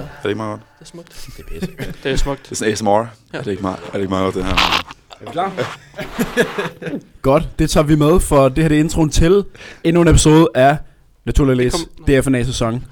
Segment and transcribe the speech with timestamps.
[0.00, 0.06] der.
[0.06, 0.62] Er det ikke meget godt?
[0.78, 1.32] Det er smukt.
[1.36, 1.68] Det er pisse.
[2.02, 2.42] Det er smukt.
[2.42, 2.90] Det er sådan ASMR.
[2.90, 3.38] Ja.
[3.38, 4.52] Er, det ikke meget, er det ikke meget godt, det her?
[5.20, 5.52] Er vi klar?
[7.22, 9.44] Godt, det tager vi med, for det her det er introen til
[9.84, 10.76] endnu en episode af
[11.24, 11.74] Naturligvis
[12.06, 12.84] DFNA sæson.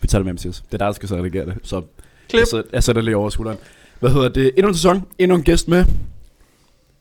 [0.00, 0.60] Vi tager det med, Mathias.
[0.66, 1.54] Det er dig, der skal så redigere det.
[1.62, 1.82] Så
[2.28, 2.40] Klip.
[2.40, 3.58] jeg, sætter, jeg sætter lige over skulderen.
[4.00, 4.52] Hvad hedder det?
[4.56, 5.84] Endnu en sæson, endnu en gæst med.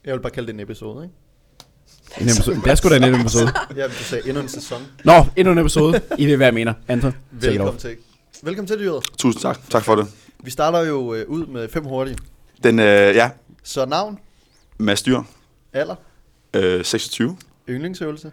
[0.05, 1.16] Jeg vil bare kalde det en episode, ikke?
[2.21, 2.55] En episode.
[2.55, 3.47] Det er sgu da en episode.
[3.75, 4.81] Ja, du sagde endnu en sæson.
[5.03, 6.02] Nå, endnu en episode.
[6.17, 6.73] I ved, hvad jeg mener.
[6.88, 7.97] Anton, Velkommen til.
[8.43, 9.03] Velkommen til, dyret.
[9.17, 9.59] Tusind tak.
[9.70, 10.07] Tak for det.
[10.43, 12.17] Vi starter jo øh, ud med fem hurtige.
[12.63, 12.85] Den, øh,
[13.16, 13.29] ja,
[13.63, 14.19] Så navn,
[14.77, 15.19] Mads Dyr,
[15.73, 15.95] alder,
[16.53, 17.38] øh, 26.
[17.69, 18.31] yndlingsøvelse.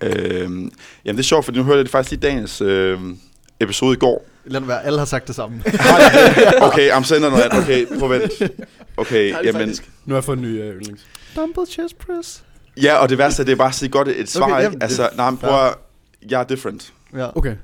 [0.00, 0.70] Øh, jamen,
[1.04, 2.98] det er sjovt, for nu hørte jeg det faktisk lige dagens øh,
[3.60, 4.24] episode i går.
[4.44, 5.62] Lad det være, alle har sagt det samme.
[6.68, 7.62] Okay, I'm sender noget andet.
[7.62, 8.52] Okay, prøv at vent.
[8.96, 9.90] Okay, jamen, faktisk.
[10.04, 11.06] Nu har jeg fået en ny øh, yndlings.
[11.36, 12.44] Dumbbell chest press.
[12.82, 14.72] ja, og det værste er, det er bare at sige godt et svar, Okay, jamen,
[14.72, 14.82] ikke?
[14.84, 15.74] Altså, det- nej, men prøv at,
[16.30, 16.92] jeg er different.
[17.16, 17.36] Ja.
[17.38, 17.54] Okay.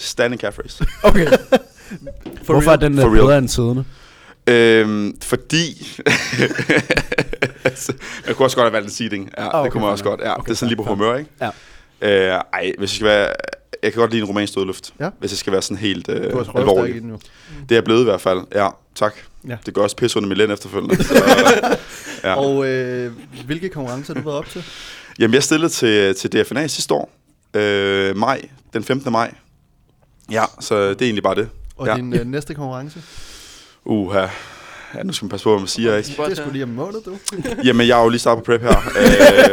[0.00, 0.84] Standing calf raise.
[1.02, 1.26] Okay.
[2.44, 2.80] For Hvorfor er real.
[2.80, 3.20] den øh, For real.
[3.24, 3.84] bedre end siddende?
[4.46, 5.98] Øhm, fordi...
[7.64, 7.92] altså,
[8.26, 9.30] man kunne også godt have valgt en seating.
[9.38, 10.18] Ja, Ah, okay, det kunne man fair også nok.
[10.18, 10.26] godt.
[10.28, 11.30] Ja, Okay, det er sådan lige på fair, humør, ikke?
[12.02, 12.34] Ja.
[12.34, 13.28] Øh, ej, hvis jeg skal være...
[13.82, 14.92] Jeg kan godt lide en romansk dødløft.
[15.00, 15.08] Ja.
[15.18, 17.02] Hvis jeg skal være sådan helt øh, Du har også røvstærk alvorlig.
[17.02, 17.18] den jo.
[17.62, 18.40] Det er jeg blevet i hvert fald.
[18.54, 19.14] Ja, tak.
[19.48, 19.56] Ja.
[19.66, 21.04] Det gør også pisse under Milan efterfølgende.
[21.04, 21.14] Så,
[22.28, 22.34] ja.
[22.34, 23.12] Og øh,
[23.46, 24.64] hvilke konkurrencer har du været op til?
[25.18, 27.10] Jamen, jeg stillede til, til DFNA sidste år.
[27.54, 28.40] Øh, maj,
[28.72, 29.12] den 15.
[29.12, 29.34] maj.
[30.30, 31.48] Ja, så det er egentlig bare det.
[31.76, 31.94] Og Ja.
[31.96, 33.02] din øh, næste konkurrence?
[33.84, 34.26] Uha.
[34.94, 36.08] Ja, nu skal man passe på, hvad man siger, ikke?
[36.08, 37.18] Det er sgu lige om måned, du.
[37.66, 38.76] Jamen, jeg er jo lige startet på prep her.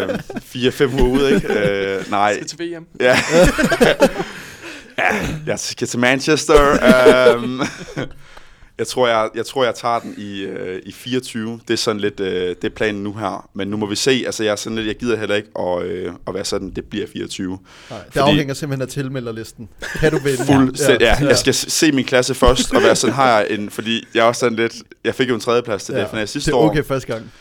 [0.09, 1.53] Øh, Fire-fem uger ude, ikke?
[1.53, 2.33] Øh, nej.
[2.35, 2.85] Skal til VM.
[2.99, 3.17] Ja.
[4.97, 7.35] ja, jeg skal til Manchester.
[7.37, 7.61] Um,
[8.79, 11.59] jeg, tror, jeg, jeg tror, jeg tager den i, øh, i 24.
[11.67, 13.49] Det er sådan lidt, øh, det er planen nu her.
[13.53, 14.23] Men nu må vi se.
[14.25, 16.85] Altså, jeg, er sådan lidt, jeg gider heller ikke at, øh, at være sådan, det
[16.85, 17.49] bliver 24.
[17.89, 19.69] Nej, det Fordi- afhænger simpelthen af tilmelderlisten.
[19.99, 20.45] Kan du vinde?
[20.45, 23.69] Fuld, ja, ja, jeg skal se min klasse først, og være sådan, har jeg en,
[23.69, 24.73] fordi jeg er også sådan lidt,
[25.03, 26.69] jeg fik jo en tredjeplads til Ja, det, for Det sidste er år.
[26.69, 27.31] okay første gang.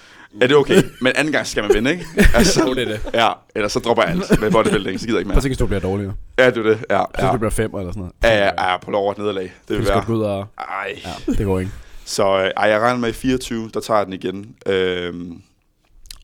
[0.40, 0.82] Er det okay?
[1.00, 2.06] Men anden gang skal man vinde, ikke?
[2.34, 3.00] Altså, Jo, det er det.
[3.14, 5.36] Ja, ellers så dropper jeg alt med bodybuilding, så gider jeg ikke mere.
[5.36, 6.14] at tænke, hvis du bliver dårligere.
[6.38, 6.84] Ja, det er det.
[6.90, 7.32] Ja, Så ja.
[7.32, 8.12] du bliver fem eller sådan noget.
[8.22, 9.52] Ja, ja, ja, på lov et nederlag.
[9.68, 10.04] Det vil skal være.
[10.06, 10.46] gå ud og...
[10.58, 11.00] Ej.
[11.04, 11.70] Ja, det går ikke.
[12.04, 14.54] Så øh, ej, jeg regner med i 24, der tager jeg den igen.
[14.66, 15.40] Øhm,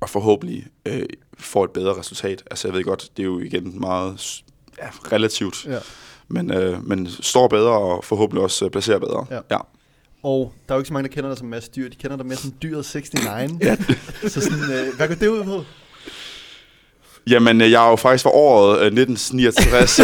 [0.01, 1.03] og forhåbentlig øh,
[1.39, 2.43] får et bedre resultat.
[2.51, 4.43] Altså jeg ved godt, det er jo igen meget
[4.79, 5.67] ja, relativt.
[5.67, 5.79] Ja.
[6.29, 9.27] Men, øh, men står bedre og forhåbentlig også øh, placerer bedre.
[9.31, 9.39] Ja.
[9.51, 9.59] ja.
[10.23, 11.89] Og der er jo ikke så mange, der kender dig som Mads Dyr.
[11.89, 13.53] De kender dig mere som Dyret 69.
[13.63, 13.77] ja.
[14.29, 15.65] Så sådan, øh, hvad går det ud på?
[17.27, 19.99] Jamen, øh, jeg er jo faktisk for året øh, 1969.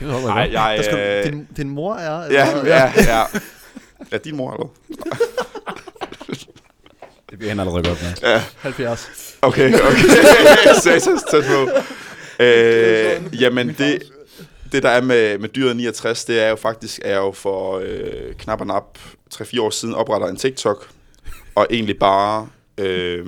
[0.00, 0.80] Nej, jeg...
[0.84, 2.32] Skal, Øh, din, din mor er...
[2.32, 3.22] ja, eller- ja, ja.
[4.12, 4.66] Ja, din mor, eller?
[7.30, 8.30] Det bliver han allerede godt med.
[8.30, 8.42] Ja.
[8.58, 9.36] 70.
[9.42, 10.08] Okay, okay.
[10.82, 11.68] Satans tæt på.
[12.42, 14.02] Øh, jamen, det,
[14.72, 18.34] det der er med, med dyret 69, det er jo faktisk, er jo for øh,
[18.38, 18.98] knap og nap
[19.34, 20.88] 3-4 år siden opretter en TikTok,
[21.54, 22.48] og egentlig bare,
[22.78, 23.26] øh,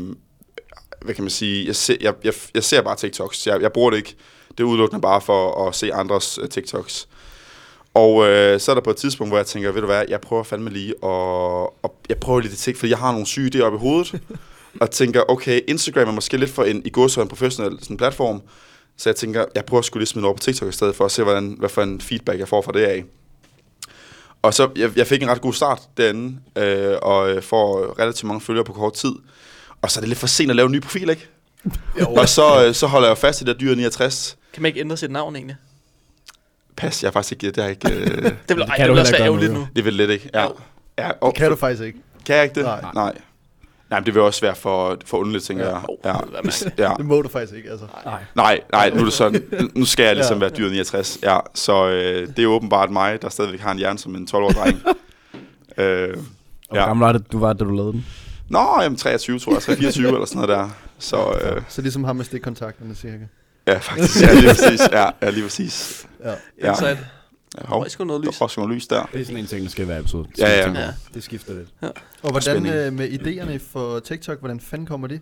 [1.02, 3.90] hvad kan man sige, jeg ser, jeg, jeg, jeg ser bare TikToks, jeg, jeg bruger
[3.90, 4.16] det ikke,
[4.50, 7.08] det er udelukkende bare for at se andres øh, TikToks.
[7.94, 10.20] Og øh, så er der på et tidspunkt, hvor jeg tænker, ved du hvad, jeg
[10.20, 13.50] prøver fandme lige, og, og jeg prøver lige det ting, fordi jeg har nogle syge
[13.54, 14.20] idéer oppe i hovedet,
[14.80, 17.96] og tænker, okay, Instagram er måske lidt for en, i går så en professionel sådan,
[17.96, 18.42] platform,
[19.00, 21.04] så jeg tænker, jeg prøver sgu lige at smide over på TikTok i stedet for
[21.04, 23.04] at se, hvordan, hvad for en feedback jeg får fra det af.
[24.42, 28.24] Og så, jeg, jeg fik en ret god start derinde, øh, og øh, får relativt
[28.24, 29.12] mange følgere på kort tid.
[29.82, 31.28] Og så er det lidt for sent at lave en ny profil, ikke?
[32.06, 34.36] og så, øh, så holder jeg jo fast i det der dyr 69.
[34.52, 35.56] Kan man ikke ændre sit navn egentlig?
[36.76, 38.06] Pas, jeg er faktisk ikke, det har ikke, øh,
[38.48, 39.66] Det vil, ej, kan det være ikke gøre ærgerligt nu, nu.
[39.76, 40.30] det vil lidt ikke.
[40.34, 40.42] Ja.
[40.42, 40.54] Jo.
[40.98, 41.98] ja og, Det kan du faktisk ikke.
[42.26, 42.64] kan jeg ikke det?
[42.64, 42.84] Nej.
[42.94, 43.14] Nej.
[43.90, 45.74] Nej, men det vil også være for, for underligt, tænker Ja.
[46.04, 46.14] jeg.
[46.78, 46.88] Ja.
[46.88, 46.94] ja.
[46.98, 47.86] Det må du faktisk ikke, altså.
[48.04, 48.22] Nej.
[48.36, 49.42] Nej, nej, nu er det sådan.
[49.74, 50.40] Nu skal jeg ligesom Ja.
[50.40, 51.18] være dyr 69.
[51.22, 54.54] Ja, så øh, det er åbenbart mig, der stadigvæk har en hjerne som en 12-årig
[54.56, 54.80] dreng.
[55.78, 56.22] øh, Og
[56.68, 56.86] hvor Ja.
[56.86, 58.06] gammel var det, du var, da du lavede den?
[58.48, 59.62] nå, jamen 23, tror jeg.
[59.62, 60.68] 24 eller sådan noget der.
[60.98, 63.24] Så øh, Så ligesom ham med stikkontakterne, cirka.
[63.66, 64.20] ja, faktisk.
[64.22, 64.80] Ja, lige præcis.
[64.92, 66.06] Ja, ja lige præcis.
[66.24, 66.32] Ja.
[66.62, 66.74] Ja.
[66.74, 66.98] Så det.
[67.58, 68.40] Ja, Der hov, var sgu noget der lys.
[68.40, 69.08] var også noget lys der.
[69.12, 70.28] Det er sådan en ting, der skal være episode.
[70.38, 70.68] Ja, ja.
[70.68, 70.88] Det, Ja.
[71.14, 71.68] det skifter lidt.
[72.22, 72.74] Og hvordan Spænding.
[72.74, 75.20] øh, med idéerne for TikTok, hvordan fanden kommer de?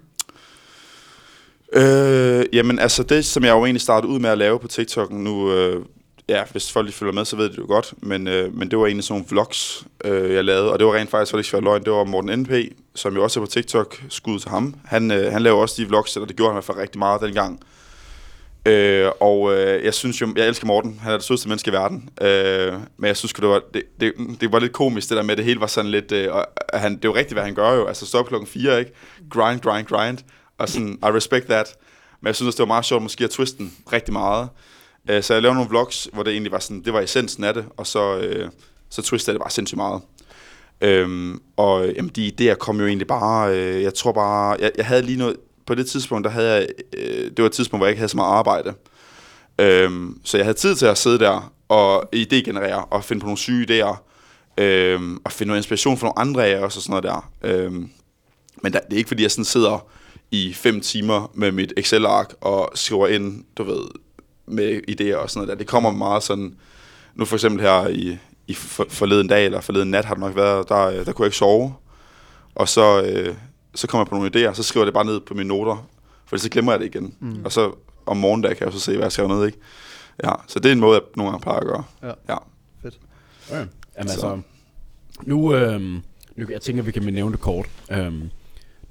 [1.72, 5.10] Øh, jamen altså det, som jeg jo egentlig startede ud med at lave på TikTok
[5.12, 5.84] nu, øh,
[6.28, 8.70] ja, hvis folk lige følger med, så ved de det jo godt, men, øh, men
[8.70, 11.38] det var egentlig sådan nogle vlogs, øh, jeg lavede, og det var rent faktisk, for
[11.38, 12.50] det ikke løgn, det var Morten NP,
[12.94, 14.74] som jo også er på TikTok, skud til ham.
[14.84, 16.98] Han, øh, han laver også de vlogs, eller det gjorde han i hvert fald rigtig
[16.98, 17.60] meget dengang.
[18.68, 21.72] Øh, og øh, jeg synes jo, jeg elsker Morten, han er det sødeste menneske i
[21.72, 25.22] verden, øh, men jeg synes det var, det, det, det var lidt komisk det der
[25.22, 27.44] med, at det hele var sådan lidt, øh, og han, det er jo rigtigt, hvad
[27.44, 28.92] han gør jo, altså stop klokken 4, ikke?
[29.30, 30.18] Grind, grind, grind,
[30.58, 31.76] og sådan, I respect that.
[32.20, 34.48] Men jeg synes også, det var meget sjovt måske at twiste den rigtig meget.
[35.10, 37.54] Øh, så jeg lavede nogle vlogs, hvor det egentlig var sådan, det var essensen af
[37.54, 38.50] det, og så, øh,
[38.90, 40.02] så twistede jeg det bare sindssygt meget.
[40.80, 44.86] Øhm, og jamen, de idéer kom jo egentlig bare, øh, jeg tror bare, jeg, jeg
[44.86, 45.36] havde lige noget,
[45.68, 46.66] på det tidspunkt, der havde jeg,
[46.96, 48.74] øh, det var et tidspunkt, hvor jeg ikke havde så meget arbejde.
[49.58, 53.38] Øhm, så jeg havde tid til at sidde der og idégenerere og finde på nogle
[53.38, 53.96] syge idéer,
[54.58, 57.30] øhm, og finde noget inspiration fra nogle andre af jer også og sådan noget der.
[57.42, 57.90] Øhm,
[58.62, 59.86] men der, det er ikke fordi, jeg sådan sidder
[60.30, 63.80] i fem timer med mit Excel-ark og skriver ind, du ved,
[64.46, 65.54] med idéer og sådan noget der.
[65.54, 66.54] Det kommer meget sådan,
[67.14, 68.54] nu for eksempel her i, i
[68.88, 71.36] forleden dag, eller forleden nat har det nok været, der, øh, der kunne jeg ikke
[71.36, 71.74] sove.
[72.54, 73.34] Og så, øh,
[73.74, 75.88] så kommer jeg på nogle idéer, så skriver jeg det bare ned på mine noter,
[76.26, 77.14] for så glemmer jeg det igen.
[77.20, 77.44] Mm.
[77.44, 77.72] Og så
[78.06, 79.58] om morgenen kan jeg så se, hvad jeg skriver ned, ikke?
[80.24, 81.84] Ja, så det er en måde, jeg nogle gange plejer at gøre.
[82.02, 82.12] Ja.
[82.28, 82.36] ja.
[82.84, 82.96] Okay.
[83.50, 84.40] Jamen altså, Så.
[85.22, 86.00] nu, øhm,
[86.36, 87.66] nu, jeg tænker, vi kan nævne det kort.
[87.90, 88.30] Øhm,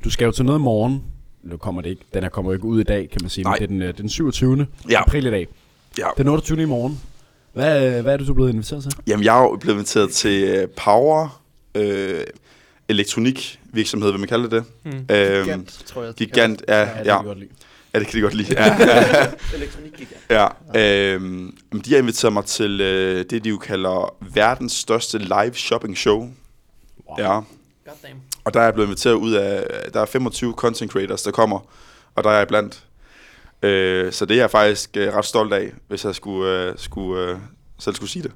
[0.04, 1.04] du skal jo til noget i morgen.
[1.44, 2.06] Nu kommer det ikke.
[2.14, 3.44] Den her kommer jo ikke ud i dag, kan man sige.
[3.44, 3.52] Nej.
[3.52, 4.68] Men det er den, øh, den 27.
[4.90, 5.02] Ja.
[5.02, 5.48] april i dag.
[5.98, 6.08] Ja.
[6.18, 6.62] Den 28.
[6.62, 7.02] i morgen.
[7.54, 8.92] Hvad, hvad er det, du er blevet inviteret til?
[9.08, 11.42] Jamen, jeg er jo blevet inviteret til øh, Power
[11.76, 12.22] øh,
[12.90, 14.64] Elektronik virksomhed, vil man kalde det det?
[14.86, 15.16] Mm.
[15.16, 16.20] Øhm, Gigant, tror jeg.
[16.20, 17.50] de Gigant, ja, det ja, kan ja, jeg godt lide.
[17.94, 18.54] ja, det kan de godt lide.
[18.60, 20.48] Ja, ja, Elektronik gik ja.
[20.76, 25.54] Øhm, men de har inviteret mig til øh, det, de jo kalder verdens største live
[25.54, 26.20] shopping show.
[26.20, 27.16] Wow.
[27.18, 28.22] Ja, Goddamn.
[28.44, 29.64] og der er jeg blevet inviteret ud af,
[29.94, 31.60] der er 25 content creators, der kommer,
[32.16, 32.84] og der er jeg blandt.
[33.64, 37.24] Øh, så det er jeg faktisk øh, ret stolt af, hvis jeg skulle, øh, skulle
[37.32, 37.38] øh,
[37.80, 38.32] selv skulle sige det.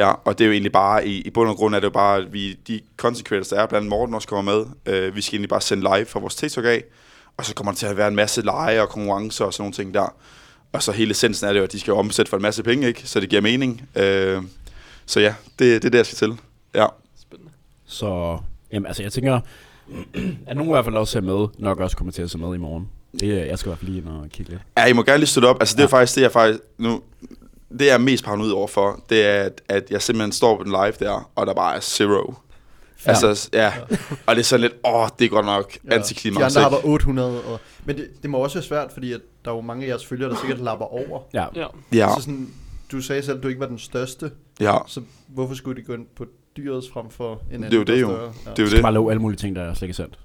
[0.00, 1.90] Ja, og det er jo egentlig bare, i, i bund og grund er det jo
[1.90, 4.64] bare, at vi, de content creators, der er, blandt andet Morten også kommer med,
[4.94, 6.84] øh, vi skal egentlig bare sende live fra vores TikTok af,
[7.36, 9.72] og så kommer der til at være en masse lege og konkurrencer og sådan nogle
[9.74, 10.14] ting der.
[10.72, 12.62] Og så hele essensen er det jo, at de skal jo omsætte for en masse
[12.62, 13.02] penge, ikke?
[13.08, 13.82] Så det giver mening.
[13.96, 14.42] Øh,
[15.06, 16.38] så ja, det, det er det, jeg skal til.
[16.74, 16.86] Ja.
[17.20, 17.52] Spændende.
[17.86, 18.38] Så,
[18.72, 19.40] jamen altså, jeg tænker,
[20.46, 22.54] at nogen i hvert fald også er med, nok også kommer til at se med
[22.54, 22.88] i morgen.
[23.20, 24.62] Det, er- jeg skal i hvert fald lige ind og kigge lidt.
[24.78, 25.56] Ja, I må gerne lige støtte op.
[25.60, 25.98] Altså, det er Ja.
[25.98, 26.60] faktisk det, jeg faktisk...
[26.78, 27.02] Nu,
[27.78, 30.62] det jeg er mest paranoid over for, det er, at, at jeg simpelthen står på
[30.64, 32.34] den live der, og der bare er zero.
[33.06, 33.10] Ja.
[33.12, 33.26] Ja.
[33.26, 33.72] Altså, ja.
[34.26, 35.94] Og det er sådan lidt, åh, det er godt nok Ja.
[35.94, 36.38] antiklimaks.
[36.38, 36.82] De andre har ikke?
[36.86, 37.42] bare 800.
[37.44, 39.88] Og, men det, det må også være svært, fordi at der er jo mange af
[39.88, 41.20] jeres følgere, der sikkert lapper over.
[41.34, 41.66] Ja, Ja.
[41.92, 42.48] Ja, Så sådan,
[42.92, 44.30] du sagde selv, at du ikke var den største.
[44.60, 44.76] ja.
[44.86, 46.24] Så hvorfor skulle de gå ind på
[46.56, 48.06] dyrets frem for en anden, Det er jo det jo.
[48.08, 48.22] større?
[48.46, 48.50] Ja.
[48.50, 48.82] Det er jo du skal det.
[48.82, 50.18] bare love alle mulige ting, der er slet ikke sandt.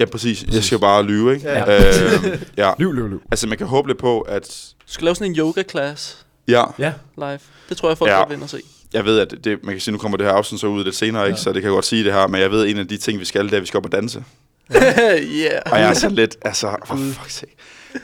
[0.00, 0.42] Ja, præcis.
[0.42, 0.64] Jeg Præcis.
[0.64, 1.48] skal bare lyve, ikke?
[1.48, 1.76] Ja.
[1.76, 2.72] Øh, ja.
[2.78, 3.22] Liv, liv, liv.
[3.30, 4.74] Altså, man kan håbe lidt på, at...
[4.86, 7.38] Du skal lave sådan en yoga-class Ja, Ja, live.
[7.68, 8.18] Det tror jeg, folk Ja.
[8.18, 8.24] ja.
[8.26, 8.60] vil ind og se.
[8.92, 10.94] jeg ved, at det, man kan sige, nu kommer det her afsnit så ud lidt
[10.96, 11.36] senere, ikke?
[11.36, 11.42] Ja.
[11.42, 12.96] Så det kan jeg godt sige det her, men jeg ved, at en af de
[12.96, 14.24] ting, vi skal, det er, at vi skal op og danse.
[14.74, 15.62] yeah.
[15.72, 17.56] Og jeg er sådan lidt, altså, for fuck's sake.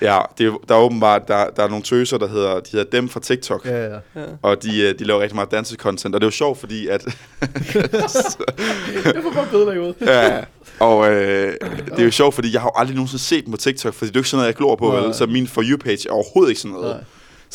[0.03, 2.91] Ja, det er, der er åbenbart, der, der er nogle tøser, der hedder, de hedder
[2.91, 3.67] dem fra TikTok.
[3.67, 3.93] Ja, ja.
[4.17, 4.25] Ja.
[4.43, 7.05] Og de, øh, de laver rigtig meget dansecontent, og det er jo sjovt, fordi at...
[7.05, 7.15] det
[9.25, 9.95] var bare bedre ud.
[10.01, 10.41] ja,
[10.81, 11.55] og øh,
[11.91, 14.09] det er jo sjovt, fordi jeg har jo aldrig nogensinde set dem på TikTok, fordi
[14.09, 15.01] det er jo ikke sådan noget, jeg glor på, Nej.
[15.01, 15.15] vel?
[15.15, 16.95] så min For You-page er overhovedet ikke sådan noget.
[16.95, 17.05] Nej.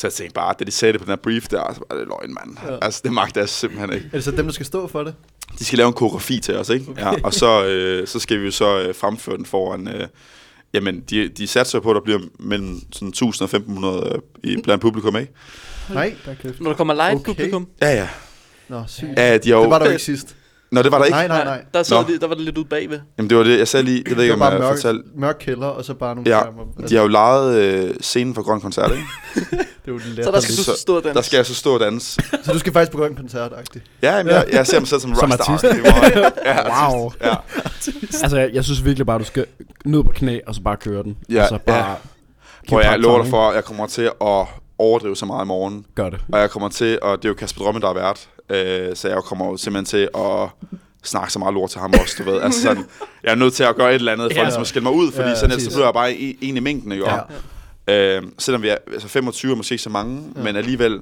[0.02, 1.98] Så jeg tænkte bare, da de sagde det på den her brief der, så var
[1.98, 2.58] det løgn, mand.
[2.68, 2.78] Ja.
[2.82, 4.06] Altså, det magter jeg simpelthen ikke.
[4.06, 5.16] Er det så dem, der skal stå for det?
[5.60, 6.92] De skal lave en koreografi til os, ikke?
[6.92, 7.02] Okay.
[7.02, 9.88] Ja, og så, øh, så skal vi jo så øh, fremføre den foran...
[9.88, 10.08] Øh,
[10.74, 14.62] jamen, de, de satser på, at der bliver mellem sådan 1000 og 1500 øh, i,
[14.62, 15.32] blandt publikum, ikke?
[15.94, 16.16] Nej.
[16.60, 17.24] Når der kommer live okay.
[17.24, 18.10] publikum, Ja, ja.
[18.70, 19.10] Nå, sygt.
[19.18, 19.62] Ja, de har jo...
[19.62, 20.36] Det var der jo ikke sidst.
[20.72, 21.16] Nå, det var der ikke?
[21.16, 21.62] Nej, nej, nej.
[21.74, 22.04] der, sad Nå.
[22.14, 23.00] de, der var det lidt ude bagved.
[23.18, 23.60] Jamen, det var det.
[23.60, 24.04] Jeg sagde lige...
[24.08, 25.02] Jeg ved ikke, Det om var jeg mørk, fortalt...
[25.20, 26.88] mørk kælder, og så bare nogle Ja, skærme.
[26.90, 29.04] De har jo lejet øh, scenen for Grøn Koncert, ikke?
[29.86, 31.16] det er jo let Så der skal du Så- stå og danse.
[31.16, 32.22] Der skal jeg så stå og danse.
[32.44, 33.80] Så du skal faktisk på grøn koncert -agtigt.
[34.02, 35.54] Ja, jamen, jeg, jeg ser mig selv som, Som rockstar.
[35.54, 35.74] artist.
[35.74, 37.12] Det Ja, Wow.
[37.24, 37.36] Ja.
[38.24, 39.46] Altså, jeg, jeg synes virkelig bare, du skal
[39.86, 41.18] ned på knæ, og så bare køre den.
[41.30, 41.90] Ja, og så bare...
[41.90, 41.96] ja.
[42.68, 44.46] Hvor jeg lover dig for, at jeg kommer til at
[44.78, 45.86] overdrive så meget i morgen.
[45.96, 46.20] Gør det.
[46.34, 49.08] Og jeg kommer til, og det er jo Kasper Drømme, der er vært, øh, så
[49.10, 50.50] jeg kommer jo simpelthen til at
[51.04, 52.42] snakke så meget lort til ham også, du ved.
[52.42, 52.86] Altså sådan,
[53.24, 54.44] jeg er nødt til at gøre et eller andet for Ja.
[54.44, 56.58] ligesom at skille mig ud, fordi Ja, sådan ellers så bliver jeg bare en, en
[56.58, 57.06] i mængden, ikke?
[57.88, 58.18] Ja.
[58.18, 60.42] Øh, selvom vi er altså 25 er måske ikke så mange, ja.
[60.44, 61.02] men alligevel,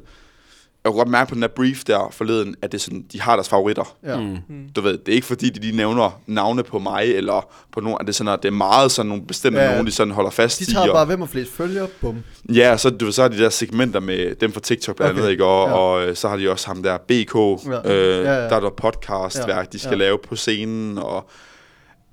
[0.83, 3.21] jeg kunne godt mærke på den der brief der forleden, at det er sådan, de
[3.21, 3.95] har deres favoritter.
[4.03, 4.17] Ja.
[4.19, 4.37] Mm.
[4.75, 7.97] Du ved, det er ikke fordi, de lige nævner navne på mig, eller på nogen,
[7.99, 9.71] at det er, sådan, at det er meget sådan nogle bestemte Ja.
[9.71, 10.73] nogen, de sådan holder fast De i.
[10.73, 12.23] tager og- bare, hvem har flest følgere, bum.
[12.53, 15.19] Ja, så, du ved, så har de der segmenter med dem fra TikTok blandt Okay,
[15.21, 15.45] andet, ikke?
[15.45, 15.73] Og, ja.
[15.75, 17.91] og øh, så har de også ham der BK, Ja.
[17.93, 19.97] Øh, Ja, ja, der er der podcastværk, Ja, de skal ja.
[19.97, 21.29] lave på scenen, og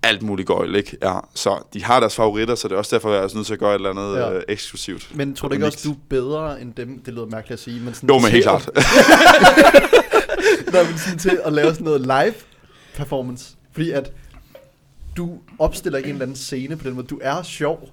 [0.07, 0.97] alt muligt gøjl, ikke?
[1.03, 3.53] Ja, så de har deres favoritter, så det er også derfor, jeg er nødt til
[3.53, 4.33] at gøre et eller andet Ja.
[4.33, 5.11] øh, eksklusivt.
[5.15, 7.03] Men tror du ikke også, du er bedre end dem?
[7.07, 7.81] Det lyder mærkeligt at sige.
[7.81, 8.69] Men sådan Jo, men helt at- klart.
[10.73, 12.35] Nå, men sådan til at lave sådan noget live
[12.97, 13.55] performance.
[13.73, 14.13] Fordi at
[15.17, 17.07] du opstiller ikke en eller anden scene på den måde.
[17.07, 17.89] Du er sjov.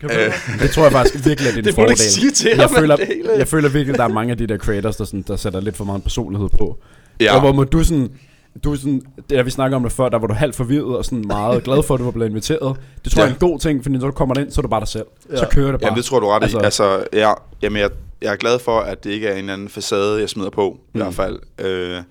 [0.00, 0.32] Kan du Øh.
[0.60, 1.90] Det tror jeg faktisk virkelig er din Det må du fordel.
[1.90, 4.46] ikke sige til jeg, ham, føler, det jeg føler virkelig, der er mange af de
[4.46, 6.78] der creators, der, sådan, der sætter lidt for meget personlighed på.
[7.20, 7.34] ja.
[7.34, 8.10] Og hvor må du sådan...
[8.64, 10.96] du er sådan, det der vi snakker om det før, der var du halvt forvirret
[10.96, 12.76] og sådan meget glad for, at du var blevet inviteret.
[13.04, 13.24] Det tror Ja.
[13.26, 14.88] jeg er en god ting, fordi når du kommer ind, så er du bare dig
[14.88, 15.04] selv.
[15.30, 15.36] Ja.
[15.36, 15.86] Så kører det bare.
[15.86, 16.64] Jamen, det tror du ret altså, i.
[16.64, 17.32] Altså, ja,
[17.62, 17.90] jamen, jeg,
[18.22, 20.78] jeg er glad for, at det ikke er en eller anden facade, jeg smider på,
[20.94, 21.00] mm.
[21.00, 21.38] i hvert fald.
[21.58, 22.02] Øh,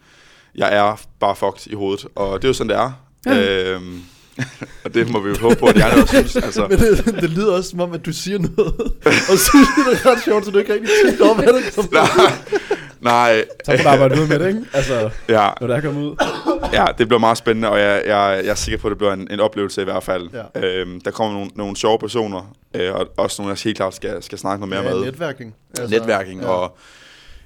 [0.55, 2.91] jeg er bare fucked i hovedet, og det er jo sådan, det er.
[3.25, 3.71] Ja.
[3.73, 4.01] Øhm,
[4.85, 6.35] og det må vi jo håbe på, at de andre også synes.
[6.35, 8.73] Altså, Men det, det lyder også som om, at du siger noget,
[9.31, 11.91] og synes det er ret sjovt, så du ikke rigtig tænker over, hvad der kommer.
[11.93, 12.72] nej,
[13.03, 14.61] nej, Så må du arbejde ud med det, ikke?
[14.73, 16.15] Altså, ja, når det er kommet ud.
[16.73, 19.13] ja, det bliver meget spændende, og jeg, jeg, jeg er sikker på, at det bliver
[19.13, 20.29] en, en oplevelse i hvert fald.
[20.55, 20.61] Ja.
[20.61, 24.23] Øhm, der kommer nogle, nogle sjove personer, øh, og også nogle, jeg helt klart skal,
[24.23, 25.05] skal snakke noget mere ja, med.
[25.05, 25.55] netværking.
[25.89, 26.47] netværking, ja.
[26.47, 26.77] og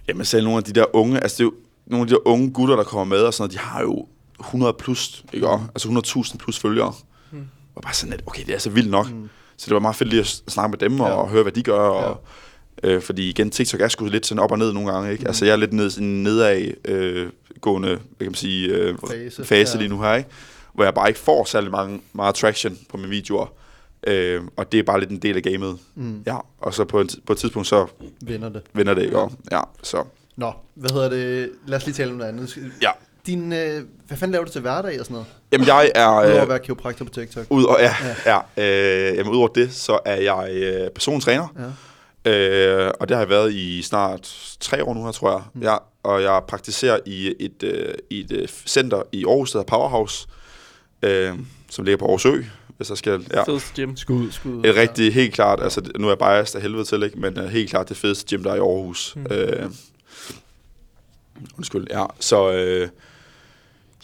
[0.08, 1.54] jamen, selv nogle af de der unge, altså det er jo,
[1.88, 4.08] nogle af de der unge gutter, der kommer med, og sådan noget, de har jo
[4.40, 5.64] 100 plus, ikke mm.
[5.76, 5.90] Altså
[6.34, 6.94] 100.000 plus følgere.
[7.32, 7.48] Mm.
[7.76, 9.12] Og bare sådan lidt, okay, det er så vildt nok.
[9.12, 9.30] Mm.
[9.58, 11.14] Så det var meget fedt lige at snakke med dem, og, Ja.
[11.14, 12.24] og høre, hvad de gør, og,
[12.84, 15.22] øh, fordi igen, TikTok er sgu lidt sådan op og ned nogle gange, ikke?
[15.22, 15.28] Mm.
[15.28, 17.30] Altså jeg er lidt ned, en nedad øh,
[17.62, 19.46] gående, hvad kan man sige, øh, Fase.
[19.46, 19.80] fase Ja.
[19.82, 20.30] lige nu her, ikke?
[20.74, 23.46] Hvor jeg bare ikke får særlig mange, meget traction på mine videoer.
[24.08, 25.78] Øh, og det er bare lidt en del af gamet.
[25.96, 26.24] Mm.
[26.26, 27.86] Ja, og så på et, på et tidspunkt, så
[28.22, 28.62] Vinder det.
[28.74, 29.20] vender det ikke,
[29.52, 30.04] ja, så
[30.36, 31.50] Nå, hvad hedder det?
[31.68, 32.58] Lad os lige tale om noget andet.
[32.82, 32.90] Ja.
[33.28, 35.28] Din, øh, hvad fanden laver du til hverdag og sådan noget?
[35.52, 36.08] Jamen, jeg er...
[36.10, 37.46] Udover at Øh, være kiropraktor på TikTok.
[37.50, 37.94] ud og, ja,
[38.26, 39.10] ja.
[39.12, 41.48] øh, jamen, udover det, så er jeg øh, personstræner.
[41.60, 41.64] Ja.
[42.28, 45.42] Øh, og det har jeg været i snart tre år nu her, tror jeg.
[45.54, 45.62] Mm.
[45.62, 49.70] Ja, og jeg praktiserer i et, øh, i et øh, center i Aarhus, der hedder
[49.70, 50.28] Powerhouse,
[51.02, 51.34] øh,
[51.70, 52.42] som ligger på Aarhus Ø,
[52.78, 53.26] hvis jeg skal...
[53.34, 53.44] Ja.
[53.44, 53.96] Fedeste gym.
[53.96, 54.32] Skud.
[54.32, 54.66] Skud.
[54.66, 57.20] Et rigtig, helt klart, altså nu er jeg biased af helvede til, ikke?
[57.20, 59.16] men uh, helt klart det fedeste gym, der er i Aarhus.
[59.16, 59.26] Mm.
[59.32, 59.70] Øh,
[61.58, 62.06] undskyld, ja.
[62.20, 62.90] Så øh,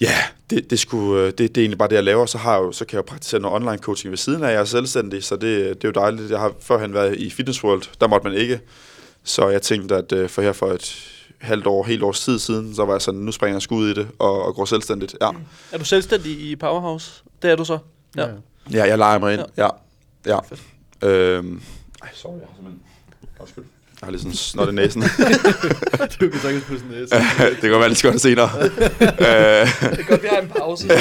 [0.04, 0.18] ja,
[0.50, 2.26] det, det, skulle, øh, det, det er egentlig bare det, jeg laver.
[2.26, 4.52] Så, har jeg jo, så kan jeg jo praktisere noget online coaching ved siden af.
[4.52, 6.32] Jeg er selvstændig, så det, det er jo dejligt.
[6.32, 8.60] Jeg har førhen været i Fitness World, der måtte man ikke.
[9.24, 12.76] Så jeg tænkte, at øh, for her for et halvt år, helt års tid siden,
[12.76, 15.16] så var jeg sådan, nu springer jeg sgu ud i det og, og går selvstændigt.
[15.22, 15.30] Ja.
[15.72, 17.24] Er du selvstændig i Powerhouse?
[17.42, 17.78] Det er du så.
[18.18, 18.28] Ja.
[18.72, 19.42] Ja, jeg leger mig ind.
[19.58, 19.70] Ja.
[20.26, 20.40] Ja.
[20.40, 20.62] Fedt.
[21.04, 21.62] Øhm,
[22.02, 22.82] ej, sorry, jeg har simpelthen...
[23.40, 23.64] Undskyld.
[24.04, 25.02] Jeg har lige sådan snot i næsen.
[26.22, 27.16] du kan sagtens på sådan næse.
[27.50, 28.50] det kan være lidt skønt senere.
[28.62, 30.88] øh, Det er godt, vi har en pause.
[30.88, 30.96] det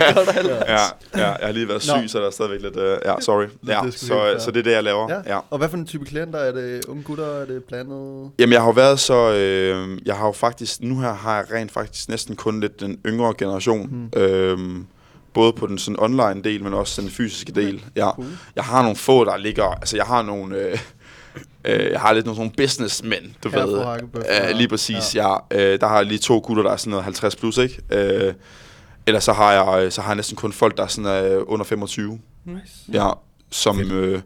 [0.00, 0.36] er godt,
[0.68, 2.08] ja, ja, jeg har lige været syg, Nå.
[2.08, 2.76] så der er stadigvæk lidt...
[2.76, 3.44] Øh, ja, sorry.
[3.66, 4.38] Ja, det så, fair.
[4.38, 5.12] så det er det, jeg laver.
[5.12, 5.34] Ja.
[5.34, 5.40] Ja.
[5.50, 6.38] Og hvad for en type klienter?
[6.38, 7.26] Er det unge gutter?
[7.26, 8.30] Er det blandet?
[8.38, 9.32] Jamen, jeg har jo været så...
[9.32, 10.80] Øh, jeg har jo faktisk...
[10.80, 13.88] Nu her har jeg rent faktisk næsten kun lidt den yngre generation.
[13.90, 14.20] Mm.
[14.20, 14.86] Øhm,
[15.34, 17.84] både på den sådan online del, men også den fysiske del.
[17.96, 18.10] Ja.
[18.10, 18.26] Cool.
[18.56, 19.64] Jeg har nogle få, der ligger...
[19.64, 20.56] Altså, jeg har nogle...
[20.56, 20.78] Øh,
[21.64, 24.20] øh, jeg har lidt nogle sådan businessmen, du Herre ved.
[24.20, 24.52] Øh, ja.
[24.52, 25.36] lige præcis, ja.
[25.50, 25.72] ja.
[25.72, 27.80] Øh, der har jeg lige to gutter, der er sådan noget 50 plus, ikke?
[27.90, 28.34] Øh,
[29.06, 31.64] ellers så har, jeg, så har jeg næsten kun folk, der er sådan øh, under
[31.64, 32.18] 25.
[32.44, 32.60] Nice.
[32.92, 33.08] Ja,
[33.50, 34.20] som, øh,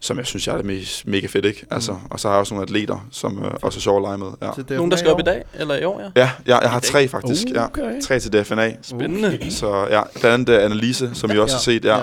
[0.00, 1.66] som jeg synes, jeg er det mest, mega fedt, ikke?
[1.70, 1.98] Altså, Mm.
[2.10, 4.26] Og så har jeg også nogle atleter, som øh, også er sjove at lege med.
[4.70, 4.76] Ja.
[4.76, 5.44] Nogen, der skal op i dag?
[5.54, 6.06] Eller i år, ja?
[6.16, 7.46] Ja, jeg, jeg har tre faktisk.
[7.54, 7.64] Ja.
[7.64, 8.00] Okay.
[8.02, 8.72] Tre til DFNA.
[8.82, 9.50] Spændende.
[9.50, 11.84] Så ja, blandt andet øh, Annelise, som I også har set.
[11.84, 11.98] Ja.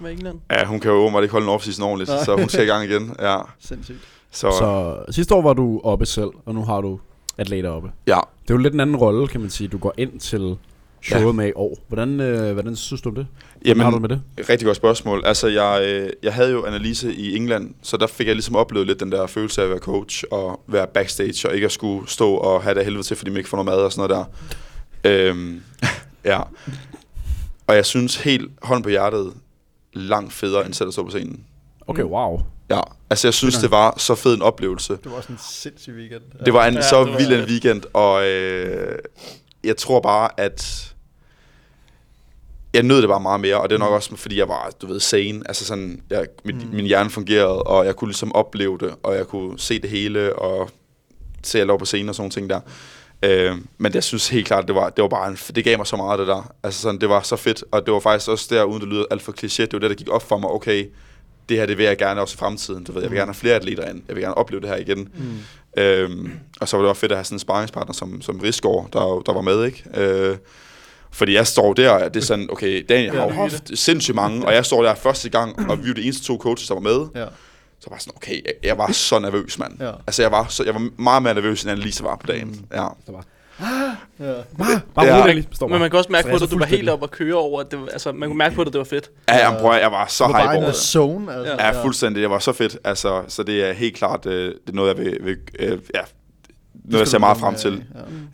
[0.00, 0.38] Med England.
[0.50, 2.24] ja, hun kan jo åbenbart ikke holde en off ordentligt, Nej.
[2.24, 3.14] så hun skal i gang igen.
[3.20, 3.38] Ja.
[3.58, 3.98] Sindssygt.
[4.30, 5.12] Så, så.
[5.12, 7.00] Sidste år var du oppe selv, og nu har du
[7.38, 7.90] atleter oppe.
[8.06, 9.68] ja, Det er jo lidt en anden rolle, kan man sige.
[9.68, 10.56] Du går ind til
[11.02, 11.32] showet Ja.
[11.32, 11.78] med i år.
[11.88, 13.26] Hvordan, øh, hvordan synes du om det?
[13.52, 14.48] Hvordan Jamen, har du det med det?
[14.50, 15.22] Rigtig godt spørgsmål.
[15.26, 18.86] Altså, jeg, øh, jeg havde jo analyse i England, så der fik jeg ligesom oplevet
[18.86, 22.08] lidt den der følelse af at være coach og være backstage, og ikke at skulle
[22.08, 24.26] stå og have det helvede til, fordi man ikke får noget mad og sådan noget
[25.04, 25.28] der.
[25.30, 25.62] Øhm,
[26.32, 26.40] ja.
[27.66, 29.32] Og jeg synes helt hånd på hjertet,
[29.92, 31.44] langt federe end selv at stå på scenen.
[31.86, 32.40] Okay, wow.
[32.70, 32.80] Ja,
[33.10, 34.92] altså jeg synes, det var så fed en oplevelse.
[34.92, 36.22] Det var også en sindssyg weekend.
[36.44, 38.98] Det var en Ja, så vild en weekend, og øh,
[39.64, 40.86] jeg tror bare, at
[42.74, 44.86] jeg nød det bare meget mere, og det er nok også, fordi jeg var, du
[44.86, 45.42] ved, sane.
[45.48, 46.74] Altså sådan, jeg, min, mm.
[46.74, 50.36] min hjerne fungerede, og jeg kunne ligesom opleve det, og jeg kunne se det hele,
[50.36, 50.70] og
[51.42, 52.60] se jeg lå på scenen og sådan nogle ting der.
[53.22, 55.86] Øh, men jeg synes helt klart, det var, det var bare en, det gav mig
[55.86, 56.52] så meget det der.
[56.62, 59.04] Altså sådan, det var så fedt, og det var faktisk også der, uden det lyder
[59.10, 60.86] alt for kliché, det var det, der gik op for mig, okay,
[61.48, 62.84] det her, det vil jeg gerne også i fremtiden.
[62.84, 64.02] Du ved, jeg vil gerne have flere atleter ind.
[64.08, 65.08] Jeg vil gerne opleve det her igen.
[65.14, 65.82] Mm.
[65.82, 68.88] Øhm, og så var det også fedt at have sådan en sparringspartner som, som Rigsgaard,
[68.92, 69.84] der, der var med, ikke?
[69.96, 70.36] Øh,
[71.10, 74.46] fordi jeg står der, og det er sådan, okay, Daniel har jo haft sindssygt mange,
[74.46, 76.80] og jeg står der første gang, og vi var de eneste to coaches, der var
[76.80, 77.06] med.
[77.14, 77.26] Ja.
[77.80, 79.72] Så var jeg sådan, okay, jeg, jeg var så nervøs, mand.
[79.80, 79.90] Ja.
[80.06, 82.48] Altså, jeg var, så, jeg var meget mere nervøs, end Annelise var på dagen.
[82.48, 82.64] Mm.
[82.74, 82.82] Ja.
[82.82, 82.88] ja.
[84.58, 85.16] Bare Ja.
[85.16, 85.22] ja.
[85.22, 87.34] rolig, Men man kan også mærke på så at du var helt op og køre
[87.34, 89.10] over, at det var, altså, man kunne mærke på det, at det var fedt.
[89.28, 90.76] Ja, jeg, prøver, jeg var så var hype over the det.
[90.76, 91.34] zone.
[91.34, 91.52] Altså.
[91.58, 91.66] Ja.
[91.66, 92.22] Ja, fuldstændig.
[92.22, 92.78] Det var så fedt.
[92.84, 96.00] Altså, så det er helt klart, øh, det er noget, jeg vil, vil øh, ja,
[96.84, 97.84] noget, jeg ser meget frem til.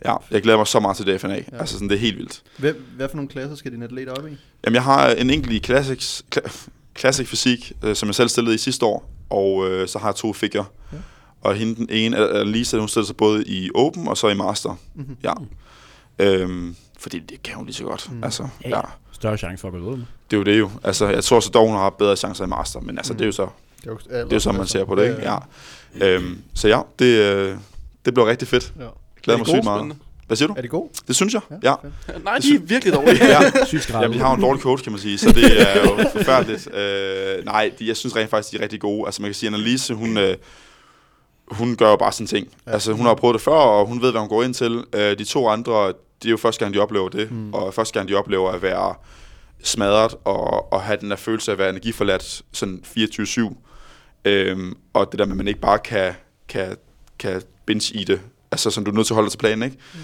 [0.05, 0.11] Ja.
[0.11, 1.41] Ja, jeg glæder mig så meget til DFNA.
[1.59, 2.41] Altså, sådan, det er helt vildt.
[2.57, 4.37] Hvad, hvad for nogle klasser skal dine atleter op i?
[4.65, 6.67] Jamen, jeg har en enkelt i Classics, Cla-
[6.99, 10.15] Classic Fysik, øh, som jeg selv stillede i sidste år, og øh, så har jeg
[10.15, 10.65] to figure.
[10.93, 10.97] Ja.
[11.41, 14.33] Og hende den ene, er Lisa, hun stillede sig både i Open og så i
[14.35, 14.75] Master.
[14.95, 15.17] Mhm.
[15.23, 15.33] Ja.
[16.19, 18.11] Øhm, fordi det kan hun lige så godt.
[18.11, 18.23] Mm.
[18.23, 18.81] Altså, Ja, ja.
[19.11, 20.05] Større chance for at gå videre.
[20.31, 20.69] Det er jo det jo.
[20.83, 23.17] Altså, jeg tror så dog, hun har habedre chancer i master, men altså, Mm.
[23.17, 25.03] det er jo så, Det er jo, det er jo sådan, man ser på det,
[25.09, 25.21] ikke?
[25.21, 25.37] Ja.
[26.15, 27.05] Øhm, så ja, det,
[27.35, 27.57] øh,
[28.05, 28.73] det bliver rigtig fedt.
[28.79, 28.85] ja.
[29.23, 29.79] Glæder Er mig sygt meget.
[29.79, 30.03] spændende?
[30.27, 30.53] Hvad siger du?
[30.57, 30.89] Er det god?
[31.07, 31.41] Det synes jeg.
[31.63, 31.73] Ja.
[31.73, 32.23] fedt.
[32.23, 33.25] Nej, de er virkelig dårlige.
[33.35, 33.39] ja.
[34.01, 36.73] Jamen, de har en dårlig coach, kan man sige, så det er jo forfærdeligt.
[36.73, 39.05] Øh, nej, de, jeg synes rent faktisk, de er rigtig gode.
[39.05, 40.37] Altså, man kan sige, Annalise, hun, øh,
[41.47, 42.47] hun gør jo bare sådan ting.
[42.67, 42.71] Ja.
[42.71, 44.83] Altså, hun har prøvet det før, og hun ved, hvad hun går ind til.
[44.93, 47.31] Øh, de to andre, det er jo første gang, de oplever det.
[47.31, 47.37] Mm.
[47.37, 47.53] Mm.
[47.53, 48.95] Og første gang, de oplever at være
[49.63, 53.55] smadret og, og have den der følelse af at være energiforladt sådan 24-7.
[54.25, 56.13] Øhm, og det der med, at man ikke bare kan,
[56.47, 56.75] kan,
[57.19, 58.21] kan binge i det.
[58.51, 59.77] Altså, sådan, du er nødt til at holde dig til planen, ikke?
[59.93, 59.99] Mm.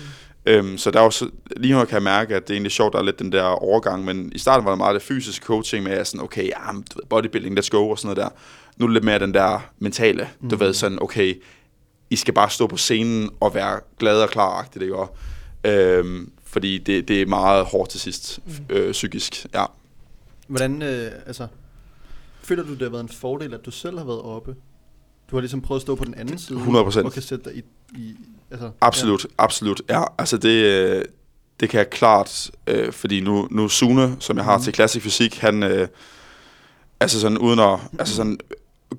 [0.45, 2.71] Øhm, så der er jo så, lige nu kan jeg mærke, at det er egentlig
[2.71, 5.45] sjovt, der er lidt den der overgang, men i starten var der meget det fysiske
[5.45, 8.39] coaching med, at sådan, okay, ja, du ved, bodybuilding, let's go, og sådan noget der.
[8.77, 10.49] Nu er det lidt mere den der mentale, mm.
[10.49, 11.41] du ved, sådan, okay,
[12.09, 14.95] I skal bare stå på scenen og være glade og klar-agtigt, ikke?
[14.95, 15.17] Og,
[15.63, 18.75] øhm, fordi det, det er meget hårdt til sidst, mm.
[18.75, 19.65] øh, psykisk, ja.
[20.47, 21.47] Hvordan, øh, altså,
[22.41, 24.55] føler du, det har været en fordel, at du selv har været oppe?
[25.31, 26.59] Du har ligesom prøvet at stå på den anden side.
[26.59, 27.05] 100%.
[27.05, 27.63] Og kan sætte dig i,
[27.95, 28.15] i
[28.51, 29.29] altså, Absolut, ja.
[29.43, 29.81] absolut.
[29.89, 31.05] Ja, altså det, øh,
[31.59, 34.63] det kan jeg klart, øh, fordi nu, nu Sune, som jeg har Mhm.
[34.63, 35.87] til klassisk fysik, han, øh,
[36.99, 38.37] altså sådan uden at, altså sådan,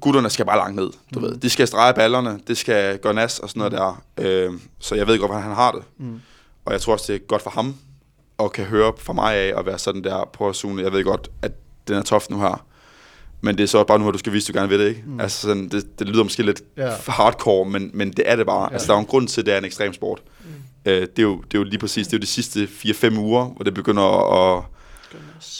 [0.01, 1.23] gutterne skal bare langt ned, du Mhm.
[1.23, 1.37] ved.
[1.37, 4.03] De skal strege ballerne, det skal gå nas og sådan noget der.
[4.19, 5.83] Øh, så jeg ved godt, hvordan han har det.
[5.99, 6.21] Mm.
[6.65, 7.75] Og jeg tror også, det er godt for ham,
[8.41, 10.83] at kan høre fra mig af at være sådan der på Sune.
[10.83, 11.53] Jeg ved godt, at
[11.89, 12.65] den er tof nu her.
[13.45, 14.89] Men det er så bare nu, at du skal vise, at du gerne vil det,
[14.89, 15.03] ikke?
[15.07, 15.21] Mm.
[15.21, 16.85] Altså sådan, det, det lyder måske lidt Ja.
[16.87, 16.93] ja.
[17.09, 18.61] hardcore, men, men det er det bare.
[18.63, 18.67] Ja.
[18.69, 18.73] Ja.
[18.73, 20.23] Altså, der er jo en grund til, at det er en ekstrem sport.
[20.41, 20.91] Mm.
[20.91, 22.69] Øh, det, er jo, det er jo lige præcis, det er jo de sidste
[23.15, 24.63] 4-5 uger, hvor det begynder at,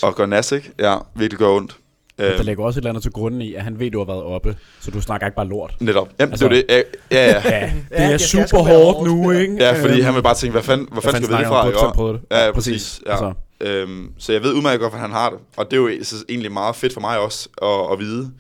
[0.03, 0.71] at, at gøre nas, ikke?
[0.79, 1.77] Ja, virkelig gøre ondt.
[2.19, 4.05] Der Øh, ligger også et eller andet til grunden i, at han ved, du har
[4.07, 5.75] været oppe, så du snakker ikke bare lort.
[5.81, 6.09] netop.
[6.21, 7.17] Jamen, Altså- altså, det er jo det.
[7.17, 7.73] Ja, ja, ja.
[8.07, 9.57] Det er super hårdt nu, ikke?
[9.61, 11.93] ja fordi han vil bare tænke, hvad fanden, hvor fanden skal vi det snakker
[12.31, 12.45] fra?
[12.45, 13.01] ja, præcis.
[13.07, 13.11] Ja.
[13.11, 15.39] Altså, Øhm, så jeg ved udmærket godt, hvordan han har det.
[15.57, 18.31] Og det er jo så egentlig meget fedt for mig også at, at vide.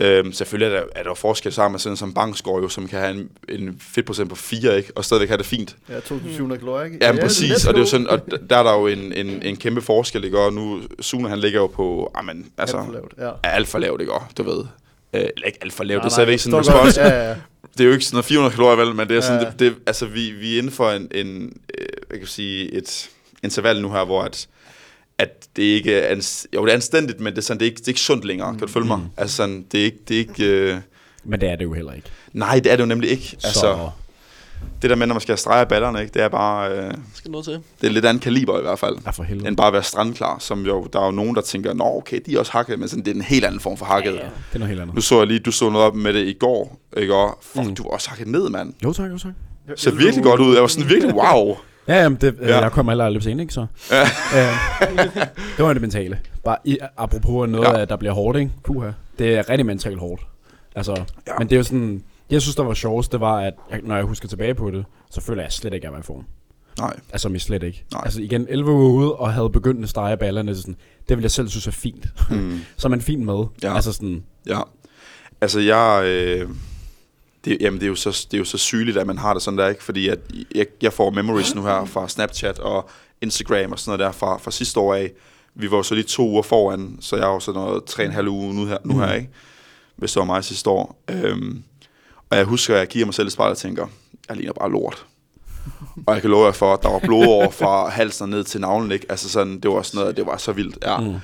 [0.00, 2.98] Øhm, selvfølgelig er der, er der forskel sammen med sådan som Bangsgaard jo, som kan
[2.98, 4.92] have en, en fedtprocent på 4, ikke?
[4.96, 5.76] Og stadigvæk have det fint.
[5.88, 6.98] Ja, 2700 kalorier, ikke?
[7.00, 7.66] Ja, ja præcis.
[7.66, 10.24] Og det er jo sådan, og der er der jo en, en, en kæmpe forskel,
[10.24, 10.38] ikke?
[10.38, 13.30] Og nu, Sune han ligger jo på, amen, altså, Alt for lavt, ja.
[13.42, 14.12] er alt for lavt, ikke?
[14.12, 14.64] Og Du ved.
[15.14, 16.96] Øh, eller ikke alt for lavt, Nej, det er stadigvæk sådan en respons.
[16.96, 17.34] Ja, ja.
[17.72, 19.50] Det er jo ikke sådan noget 400 kalorier, vel, men det er sådan, Ja.
[19.50, 23.10] det, det, altså vi, vi er inden for en, en øh, jeg kan sige, et
[23.42, 24.48] interval nu her, hvor at,
[25.18, 27.70] at det ikke er, ans- jo det er anstændigt, men det er, sådan, det er,
[27.70, 28.98] ikke, det er ikke sundt længere, kan du følge mig?
[28.98, 29.04] Mm.
[29.16, 30.78] Altså sådan, det er ikke, det er ikke øh,
[31.24, 32.08] men det er det jo heller ikke.
[32.32, 33.30] nej, det er det jo nemlig ikke.
[33.44, 33.90] Altså, så,
[34.82, 37.44] det der med, når man skal strege ballerne, ikke, det er bare, øh, Skal noget
[37.44, 37.58] til.
[37.80, 39.48] det er lidt anden kaliber i hvert fald, ja, for helvede.
[39.48, 42.20] end bare at være strandklar, som jo, der er jo nogen, der tænker, nå okay,
[42.26, 44.10] de er også hakket, men sådan, det er en helt anden form for hakket.
[44.14, 44.94] Ja, ja, det er noget helt andet.
[44.94, 47.14] Nu så jeg lige, du så noget op med det i går, ikke?
[47.14, 47.68] Og fuck, Mm.
[47.68, 47.74] mm.
[47.76, 48.74] du var også hakket ned, mand.
[48.84, 49.32] Jo tak, jo tak.
[49.76, 50.52] Så virkelig godt ud.
[50.54, 51.56] Jeg var sådan virkelig, wow.
[51.92, 52.48] Ja, jamen, det, ja.
[52.48, 52.60] Ja.
[52.60, 53.66] jeg kommer heller aldrig sent, ikke så?
[53.90, 54.08] Ja.
[54.34, 54.50] Ja.
[55.56, 56.20] det var det mentale.
[56.44, 57.78] Bare i, apropos noget, ja.
[57.78, 57.84] Ja.
[57.84, 58.50] der bliver hårdt, ikke?
[58.64, 58.90] Puha.
[59.18, 60.22] Det er rigtig mentalt hårdt.
[60.76, 60.92] Altså,
[61.26, 61.32] ja.
[61.38, 62.02] Men det er jo sådan...
[62.30, 64.84] Jeg synes, der var sjovest, det var, at jeg, når jeg husker tilbage på det,
[65.10, 66.24] så føler jeg slet ikke, at jeg var i form.
[66.78, 66.96] Nej.
[67.12, 67.84] Altså, mig slet ikke.
[67.92, 68.02] Nej.
[68.04, 70.76] Altså, igen, 11 uger ude, og havde begyndt at stege ballerne, så sådan,
[71.08, 72.06] det ville jeg selv synes er fint.
[72.30, 72.60] Mm.
[72.76, 73.44] så er man fint med.
[73.62, 73.74] Ja.
[73.74, 74.60] Altså sådan, Ja.
[75.40, 76.02] Altså, jeg...
[76.06, 76.48] Øh,
[77.44, 79.42] det, jamen, det er, jo så, det er jo så sygeligt, at man har det
[79.42, 79.84] sådan der, ikke?
[79.84, 80.18] Fordi at
[80.54, 84.38] jeg, jeg får memories nu her fra Snapchat og Instagram og sådan noget der fra,
[84.38, 85.12] fra sidste år af.
[85.54, 88.02] Vi var jo så lige to uger foran, så jeg har jo sådan noget tre
[88.02, 89.28] og en halv uge nu her, nu her ikke?
[89.96, 91.02] Hvis det var mig sidste år.
[91.10, 91.62] Øhm,
[92.30, 93.86] og jeg husker, at jeg kigger mig selv i spejlet og tænker,
[94.28, 95.06] jeg ligner bare lort.
[96.06, 98.60] og jeg kan love jer for, at der var blod over fra halsen ned til
[98.60, 99.06] navlen, ikke?
[99.08, 101.00] Altså sådan, det var sådan noget, det var så vildt, ja.
[101.00, 101.14] mm.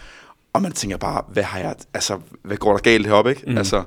[0.53, 3.43] Og man tænker bare, hvad har jeg, altså, hvad går der galt heroppe, ikke?
[3.47, 3.53] Mm.
[3.53, 3.59] Mm.
[3.59, 3.83] Altså,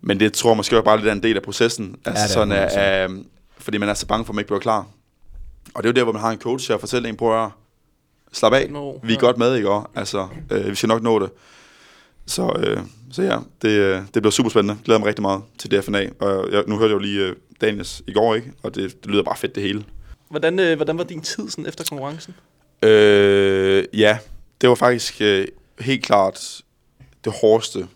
[0.00, 1.96] men det tror jeg måske også bare lidt er en del af processen.
[2.04, 2.80] Altså er sådan, altså.
[2.80, 3.16] at, øh,
[3.58, 4.86] fordi man er så bange for, at man ikke bliver klar.
[5.74, 7.50] Og det er jo der, hvor man har en coach, der fortæller en, prøv at
[8.32, 8.70] slappe af.
[8.70, 9.20] Nå, Vi er ja.
[9.20, 9.70] godt med, ikke?
[9.70, 9.88] også?
[9.94, 11.30] Altså, øh, vi skal nok nå det.
[12.26, 12.80] Så, øh,
[13.12, 14.78] så ja, det, øh, det bliver super spændende.
[14.84, 16.08] Glæder mig rigtig meget til DFNA.
[16.20, 18.52] Og jeg, nu hørte jeg jo lige øh, Daniels i går, ikke?
[18.62, 19.84] Og det, det lyder bare fedt, det hele.
[20.28, 22.34] Hvordan, øh, hvordan var din tid sådan efter konkurrencen?
[22.82, 24.18] Øh, ja,
[24.60, 25.46] det var faktisk øh,
[25.80, 26.62] helt klart
[27.24, 27.86] det hårdeste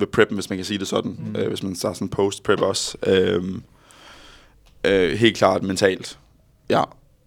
[0.00, 1.16] ved preppen, hvis man kan sige det sådan.
[1.18, 1.36] Mm.
[1.36, 2.96] Øh, hvis man tager sådan post-prep også.
[3.06, 3.44] Øh,
[4.84, 6.18] øh, helt klart mentalt.
[6.70, 6.82] Ja.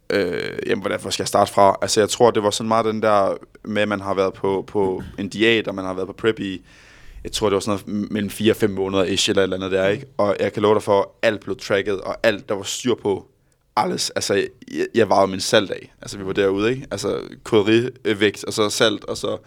[0.09, 1.77] Øh, jamen, hvordan hvor skal jeg starte fra?
[1.81, 4.63] Altså, jeg tror, det var sådan meget den der med, at man har været på,
[4.67, 6.61] på en diæt, og man har været på prep i,
[7.23, 9.71] jeg tror, det var sådan noget mellem 4 og 5 måneder ish, eller eller andet
[9.71, 10.05] der, ikke?
[10.17, 12.95] Og jeg kan love dig for, at alt blev tracket, og alt, der var styr
[12.95, 13.27] på,
[13.75, 14.09] alles.
[14.09, 15.93] Altså, jeg, jeg varede min salt af.
[16.01, 16.87] Altså, vi var derude, ikke?
[16.91, 19.37] Altså, krydderivægt, og så salt, og så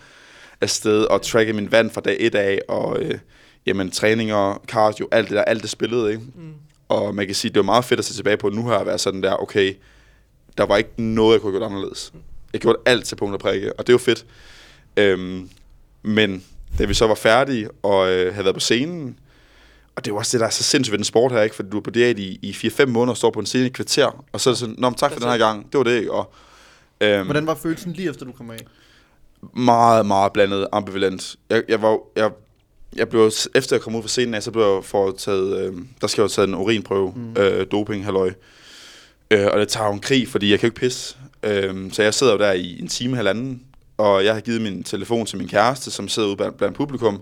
[0.61, 3.19] afsted, og tracke min vand fra dag et af, og øh,
[3.67, 6.23] jamen, træninger, cardio, alt det der, alt det spillede, ikke?
[6.35, 6.53] Mm.
[6.89, 8.87] Og man kan sige, det var meget fedt at se tilbage på nu her, at
[8.87, 9.75] være sådan der, okay,
[10.59, 12.13] Der var ikke noget, jeg kunne have gjort anderledes.
[12.53, 14.27] Jeg gjorde alt til punkt og prikke, og det var fedt.
[14.97, 15.49] Øhm,
[16.03, 16.45] men
[16.79, 19.19] da vi så var færdige og øh, havde været på scenen,
[19.97, 21.57] og det er jo også det, der er så sindssygt ved den sport her, ikke?
[21.57, 23.67] For du er på diæt i, i 4-5 måneder og står på en scene i
[23.67, 25.79] et kvarter, og så er det sådan, Nå, men tak for den her gang, det
[25.79, 26.13] var det, ikke?
[26.13, 26.33] Og,
[27.01, 28.59] øhm, Hvordan var følelsen lige efter du kom af?
[29.57, 31.37] Meget, meget blandet ambivalent.
[31.51, 32.31] Jeg, jeg var, jeg,
[32.97, 36.07] jeg blev, efter jeg kom ud fra scenen af, så blev jeg foretaget, øh, der
[36.07, 37.43] skal jeg jo tage en urinprøve, mm.
[37.43, 38.33] øh, doping, halløj.
[39.31, 41.17] Øh, og det tager jo en krig, fordi jeg kan jo ikke pisse.
[41.43, 43.63] Øh, så jeg sidder jo der i en time, halvanden,
[43.99, 47.21] og jeg har givet min telefon til min kæreste, som sidder ude blandt, blandt publikum,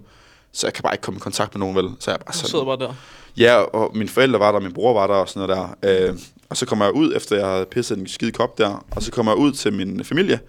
[0.52, 1.90] så jeg kan bare ikke komme i kontakt med nogen, vel?
[2.00, 2.94] Så jeg bare Du sådan, sidder bare der.
[3.36, 6.08] Ja, og mine forældre var der, min bror var der og sådan noget der.
[6.08, 9.02] Øh, og så kommer jeg ud, efter jeg havde pisset en skide kop der, og
[9.02, 10.40] så kommer jeg ud til min familie,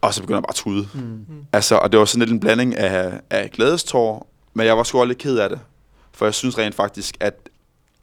[0.00, 0.88] og så begynder jeg bare at tude.
[0.94, 1.44] Mm.
[1.52, 4.98] Altså, og det var sådan lidt en blanding af, af glædestår, men jeg var sgu
[4.98, 5.60] også lidt ked af det.
[6.12, 7.48] For jeg synes rent faktisk, at,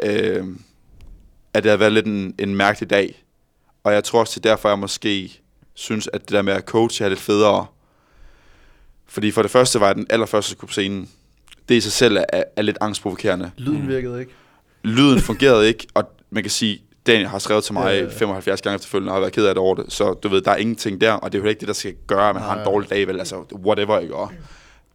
[0.04, 0.46] øh,
[1.54, 3.24] at det har været lidt en, en mærkelig dag.
[3.84, 5.42] Og jeg tror også, det er derfor, jeg måske
[5.74, 7.66] synes, at det der med at coache er lidt federe.
[9.06, 11.10] Fordi for det første var jeg den allerførste på scenen.
[11.70, 13.52] Det i sig selv er, er lidt angstprovokerende.
[13.58, 14.32] Lyden virkede ikke.
[14.84, 18.04] Lyden fungerede ikke, og man kan sige, Daniel har skrevet til mig Ja, ja, ja,
[18.04, 18.18] ja.
[18.18, 19.86] 75 gange efterfølgende, og har været ked af det over det.
[19.94, 21.96] Så du ved, der er ingenting der, og det er jo ikke det, der skal
[22.08, 23.20] gøre, at man Nej, har en dårlig dag, vel?
[23.20, 24.16] Altså, whatever, ikke?
[24.16, 24.32] Og,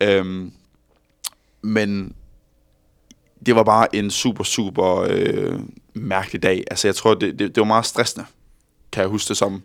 [0.00, 0.52] øhm,
[1.62, 2.14] men
[3.46, 5.60] det var bare en super, super øh,
[5.94, 6.64] mærkelig dag.
[6.70, 8.26] Altså, jeg tror, det, det, det var meget stressende,
[8.92, 9.62] kan jeg huske det som.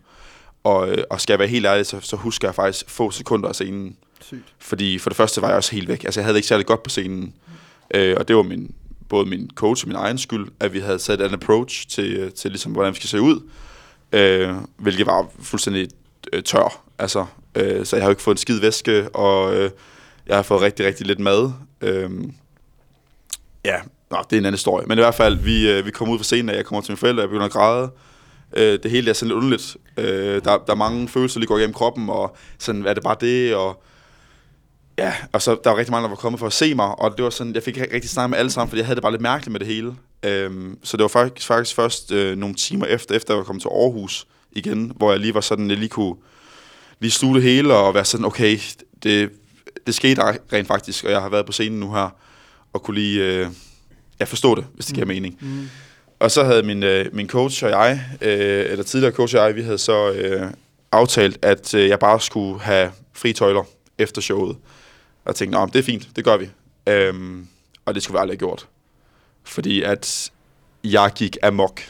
[0.63, 3.49] Og, øh, og skal jeg være helt ærlig, så, så husker jeg faktisk få sekunder
[3.49, 3.97] af scenen.
[4.21, 4.53] Sygt.
[4.59, 6.03] Fordi for det første var jeg også helt væk.
[6.03, 7.33] Altså, jeg havde ikke særlig godt på scenen.
[7.93, 8.75] Øh, og det var min,
[9.09, 12.31] både min coach og min egen skyld, at vi havde sat en approach til, øh,
[12.31, 13.49] til ligesom, hvordan vi skal se ud.
[14.11, 15.87] Øh, hvilket var fuldstændig
[16.33, 16.83] øh, tør.
[16.99, 19.71] Altså, øh, så jeg har jo ikke fået en skid væske, og øh,
[20.27, 21.51] jeg har fået rigtig, rigtig lidt mad.
[21.81, 22.09] Øh,
[23.65, 23.75] ja,
[24.11, 24.87] nå, det er en anden historie.
[24.87, 26.91] Men i hvert fald, vi, øh, vi kom ud fra scenen, og jeg kommer til
[26.91, 27.91] mine forældre, og jeg begynder at græde.
[28.57, 29.77] Øh, det hele er sådan lidt underligt.
[29.97, 33.03] Øh, der, der er mange følelser, der lige går igennem kroppen, og sådan, er det
[33.03, 33.83] bare det, og
[34.97, 37.17] Ja, og så der var rigtig mange, der var kommet for at se mig, og
[37.17, 39.01] det var sådan, jeg fik ikke rigtig snakket med alle sammen, fordi jeg havde det
[39.01, 39.95] bare lidt mærkeligt med det hele.
[40.23, 43.61] Øhm, så det var faktisk, faktisk først øh, nogle timer efter, efter jeg var kommet
[43.61, 46.15] til Aarhus igen, hvor jeg lige var sådan, jeg lige kunne
[46.99, 48.59] lige sluge det hele og være sådan, okay,
[49.03, 49.29] det,
[49.87, 50.21] det skete
[50.53, 52.09] rent faktisk, og jeg har været på scenen nu her,
[52.73, 53.47] og kunne lige øh,
[54.19, 55.37] ja, forstå det, hvis det giver mening.
[55.41, 55.69] Mm.
[56.19, 59.55] Og så havde min, øh, min coach og jeg, øh, eller tidligere coach og jeg,
[59.55, 60.51] vi havde så øh,
[60.91, 63.63] aftalt, at øh, jeg bare skulle have fri tøjler
[63.97, 64.57] efter showet.
[65.27, 66.49] Og jeg tænkte, men det er fint, det gør vi.
[66.89, 67.47] Øhm,
[67.85, 68.67] og det skulle vi aldrig have gjort.
[69.43, 70.31] Fordi at
[70.83, 71.81] jeg gik amok,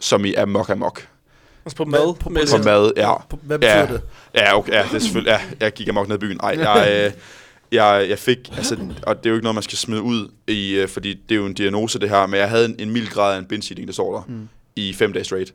[0.00, 1.08] som i amok amok.
[1.64, 2.00] Altså på mad.
[2.00, 3.18] På- på- På mad, ja.
[3.18, 3.86] På- Hvad betyder Ja.
[3.86, 4.00] det?
[4.34, 6.40] Ja, okay, ja, det er selvfølgelig, ja, jeg gik amok ned i byen.
[6.42, 7.20] Ej, jeg, øh,
[7.78, 10.74] jeg, jeg fik, altså, og det er jo ikke noget, man skal smide ud, i,
[10.74, 13.08] øh, fordi det er jo en diagnose, det her, men jeg havde en, en mild
[13.08, 14.48] grad af en binge eating disorder Mm.
[14.76, 15.54] i fem dage straight,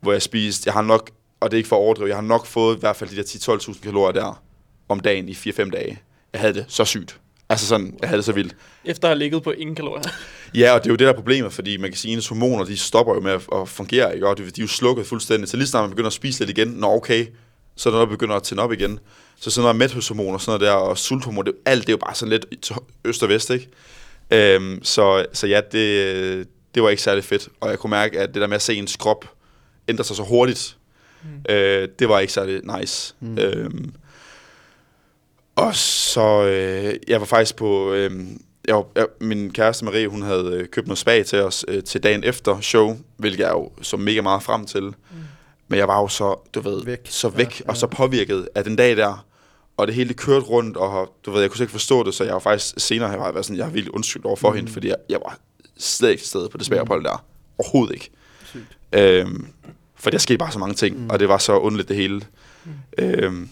[0.00, 2.22] hvor jeg spiste, jeg har nok, og det er ikke for at overdrive, jeg har
[2.22, 4.42] nok fået i hvert fald de der 10-12.000 kalorier der
[4.88, 6.00] om dagen i 4-5 dage.
[6.32, 7.20] Jeg havde det så sygt.
[7.48, 8.56] Altså sådan, jeg havde det så vildt.
[8.84, 10.02] Efter at have ligget på ingen kalorier.
[10.54, 12.28] Ja, og det er jo det, der er problemet, fordi man kan sige, at ens
[12.28, 14.28] hormoner, de stopper jo med at, at fungere, ikke?
[14.28, 15.48] Og de, de er jo slukket fuldstændig.
[15.48, 17.26] Så lige snart man begynder at spise lidt igen, nå okay,
[17.76, 18.98] så er der noget, der begynder at tænde op igen.
[19.40, 21.96] Så sådan noget mæthedshormon og sådan noget der, og sulthormon, det, alt det er jo
[22.06, 23.68] bare sådan lidt til øst og vest, ikke?
[24.30, 27.48] Øhm, så, så ja, det, det var ikke særlig fedt.
[27.60, 29.24] Og jeg kunne mærke, at det der med at se ens krop
[29.88, 30.76] ændre sig så hurtigt,
[31.22, 31.54] mm.
[31.54, 33.14] øh, det var ikke særlig nice.
[33.20, 33.38] Mm.
[33.38, 33.94] Øhm,
[35.66, 38.10] og så, øh, jeg var faktisk på, øh,
[38.68, 41.84] jeg var, jeg, min kæreste Marie, hun havde øh, købt noget spag til os øh,
[41.84, 44.82] til dagen efter show, hvilket jeg jo så mega meget frem til.
[44.82, 44.94] Mm.
[45.68, 47.00] Men jeg var jo så, du ved, Væk.
[47.04, 49.26] så væk Ja, ja, og så påvirket af den dag der.
[49.76, 52.14] Og det hele det kørte rundt, og du ved, jeg kunne slet ikke forstå det,
[52.14, 54.56] så jeg var faktisk senere, jeg var sådan, jeg er vildt undskyld over for mm.
[54.56, 55.38] hende, fordi jeg, jeg var
[55.78, 57.24] slet ikke til stede på det spagophold der.
[57.58, 58.10] Overhovedet ikke.
[58.44, 58.78] Sygt.
[58.92, 59.46] Øhm,
[59.96, 61.02] for der skete bare så mange ting, Mm.
[61.02, 61.10] mm.
[61.10, 62.20] og det var så underligt det hele.
[62.64, 62.72] Mm.
[62.98, 63.48] Øhm,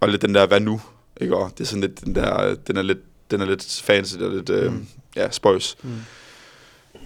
[0.00, 0.80] og lidt den der, hvad nu?
[1.20, 1.36] Ikke?
[1.36, 2.98] Og det er sådan lidt, den der, den er lidt,
[3.30, 4.86] den er lidt fancy, og lidt, øhm, Mm.
[5.16, 5.76] ja, spøjs.
[5.82, 5.90] Mm.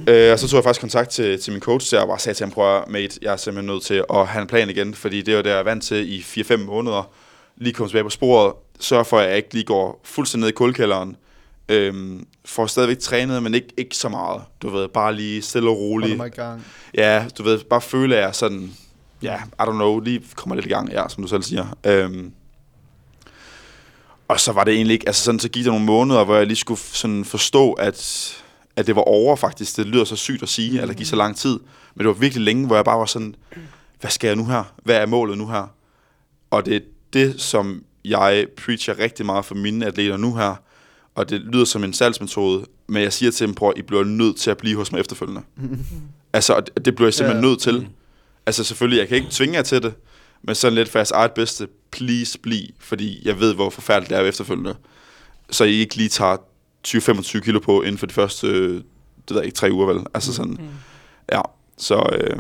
[0.08, 2.36] Øh, og så tog jeg faktisk kontakt til, til min coach der, og bare sagde
[2.38, 4.94] til ham, prøv at, mate, jeg er simpelthen nødt til at have en plan igen,
[4.94, 7.10] fordi det er jo det, jeg er vant til i 4-5 måneder.
[7.56, 10.52] Lige komme tilbage på sporet, sørge for, at jeg ikke lige går fuldstændig ned i
[10.52, 11.16] kulkælderen.
[11.68, 14.42] Øhm, får stadigvæk trænet, men ikke, ikke så meget.
[14.62, 16.14] Du ved, bare lige stille og roligt.
[16.24, 16.64] i gang.
[16.94, 18.72] Ja, du ved, bare føle, at jeg sådan,
[19.22, 21.76] ja, I don't know, lige kommer lidt i gang, ja, som du selv siger.
[21.86, 22.32] Øhm,
[24.28, 26.46] og så var det egentlig ikke, altså sådan, så gik der nogle måneder, hvor jeg
[26.46, 28.30] lige skulle sådan forstå, at,
[28.76, 29.76] at det var over faktisk.
[29.76, 31.60] Det lyder så sygt at sige, at der gik så lang tid.
[31.94, 33.34] Men det var virkelig længe, hvor jeg bare var sådan,
[34.00, 34.64] hvad skal jeg nu her?
[34.84, 35.74] Hvad er målet nu her?
[36.50, 36.80] Og det er
[37.12, 40.54] det, som jeg preacher rigtig meget for mine atleter nu her.
[41.14, 44.36] Og det lyder som en salgsmetode, men jeg siger til dem, prøv, I bliver nødt
[44.36, 45.42] til at blive hos mig efterfølgende.
[46.32, 47.48] altså, og det det bliver jeg simpelthen Ja.
[47.50, 47.88] nødt til.
[48.46, 49.94] Altså selvfølgelig, jeg kan ikke tvinge jer til det,
[50.46, 54.18] men sådan lidt for jeres eget bedste, please bliv, fordi jeg ved, hvor forfærdeligt det
[54.18, 54.74] er efterfølgende.
[55.50, 56.36] Så I ikke lige tager
[56.88, 58.84] 20-25 kilo på inden for de første, det
[59.30, 60.04] ved jeg ikke, tre uger vel.
[60.14, 60.68] Altså sådan, Mm.
[61.32, 61.40] ja.
[61.78, 62.36] Så øh,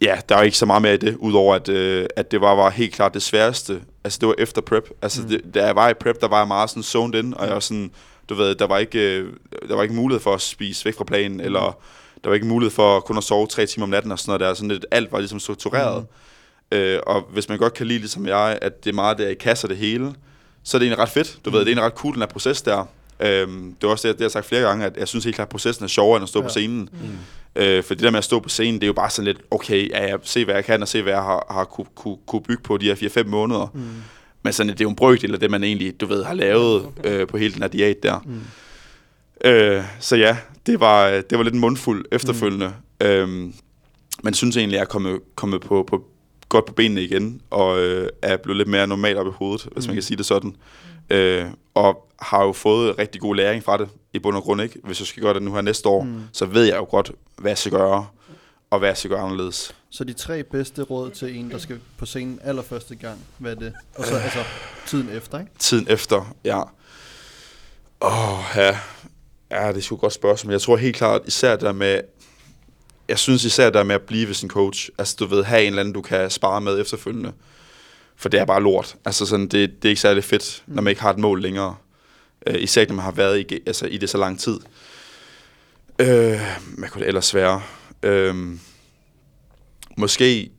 [0.00, 2.54] ja, der er ikke så meget mere i det, udover at, øh, at det var,
[2.54, 3.80] var helt klart det sværeste.
[4.04, 4.88] Altså det var efter prep.
[5.02, 5.28] Altså Mm.
[5.28, 5.30] mm.
[5.42, 7.54] det, da jeg var i prep, der var jeg meget sådan zoned in, og jeg
[7.54, 7.90] var sådan,
[8.28, 9.32] du ved, der var ikke, øh,
[9.68, 11.78] der var ikke mulighed for at spise væk fra planen, eller
[12.24, 14.40] der var ikke mulighed for kun at sove tre timer om natten og sådan noget
[14.40, 14.54] der.
[14.54, 16.00] Sådan lidt, alt var ligesom struktureret.
[16.02, 16.06] Mm.
[16.72, 19.34] Øh, og hvis man godt kan lide, ligesom jeg, at det er meget der i
[19.34, 20.14] kasser det hele,
[20.62, 21.38] så er det egentlig ret fedt.
[21.44, 21.54] Du mm.
[21.54, 22.88] ved, det er egentlig ret cool, den her proces der.
[23.20, 25.46] Øhm, det er også det, jeg har sagt flere gange, at jeg synes helt klart,
[25.46, 26.42] at processen er sjovere, end at stå ja.
[26.42, 26.48] Ja.
[26.48, 26.88] på scenen.
[26.92, 27.62] Mm.
[27.62, 29.38] Øh, for det der med at stå på scenen, det er jo bare sådan lidt,
[29.50, 32.16] okay, ja, jeg se hvad jeg kan, og se hvad jeg har, har kunne, kunne,
[32.26, 33.70] kunne bygge på de her 4-5 måneder.
[33.74, 33.80] Mm.
[34.42, 36.86] Men sådan, det er jo en brøkdel af det, man egentlig, du ved, har lavet
[37.04, 38.18] øh, på hele den her diæt der.
[38.24, 38.40] Mm.
[39.44, 42.72] Øh, så ja, det var, det var lidt en mundfuld efterfølgende.
[43.00, 43.06] Mm.
[43.06, 43.54] Øhm,
[44.22, 46.04] men synes egentlig, at jeg er kommet, kommet på, på,
[46.50, 49.86] godt på benene igen, og øh, er blevet lidt mere normal op i hovedet, hvis
[49.86, 49.96] man Mm.
[49.96, 50.56] kan sige det sådan.
[51.10, 54.80] Øh, og har jo fået rigtig god læring fra det, i bund og grund ikke.
[54.84, 56.08] Hvis jeg skal gøre det nu her næste år, Mm.
[56.10, 56.22] mm.
[56.32, 58.06] så ved jeg jo godt, hvad jeg skal gøre,
[58.70, 59.74] og hvad jeg skal gøre anderledes.
[59.90, 63.56] Så de tre bedste råd til en, der skal på scenen allerførste gang, hvad er
[63.58, 63.72] det?
[63.96, 64.38] Og så altså
[64.86, 65.50] tiden efter, ikke?
[65.58, 66.62] Tiden efter, ja.
[68.02, 68.78] Åh, ja.
[69.50, 70.52] Ja, det er sgu et godt spørgsmål.
[70.52, 72.00] Jeg tror helt klart, især der med...
[73.10, 74.90] Jeg synes især der med at blive ved sin coach.
[74.98, 77.32] Altså, du ved, have en eller anden, du kan spare med efterfølgende.
[78.16, 78.96] For det er bare lort.
[79.04, 81.76] Altså, sådan, det, det er ikke særlig fedt, når man ikke har et mål længere.
[82.50, 84.54] Uh, især når man har været i, altså, i det så lang tid.
[86.02, 86.40] Uh,
[86.78, 87.62] hvad kunne det ellers være?
[88.06, 88.58] Uh,
[89.96, 90.50] måske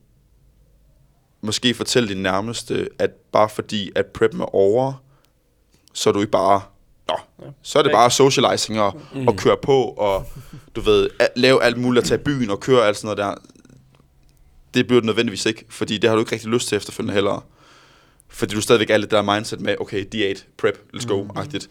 [1.42, 5.02] måske fortælle din nærmeste, at bare fordi, at prep er over,
[5.92, 6.60] så er du ikke bare,
[7.08, 7.46] nå, Ja.
[7.62, 9.28] så er det bare socializing og, mm.
[9.28, 10.26] og køre på, og
[10.76, 13.42] du ved, lave alt muligt, at tage i byen og køre alt sådan noget der.
[14.74, 17.46] Det bliver det nødvendigvis ikke, fordi det har du ikke rigtig lyst til efterfølgende heller.
[18.28, 21.70] Fordi du stadigvæk er lidt der mindset med, okay, diæt, prep, let's go-agtigt.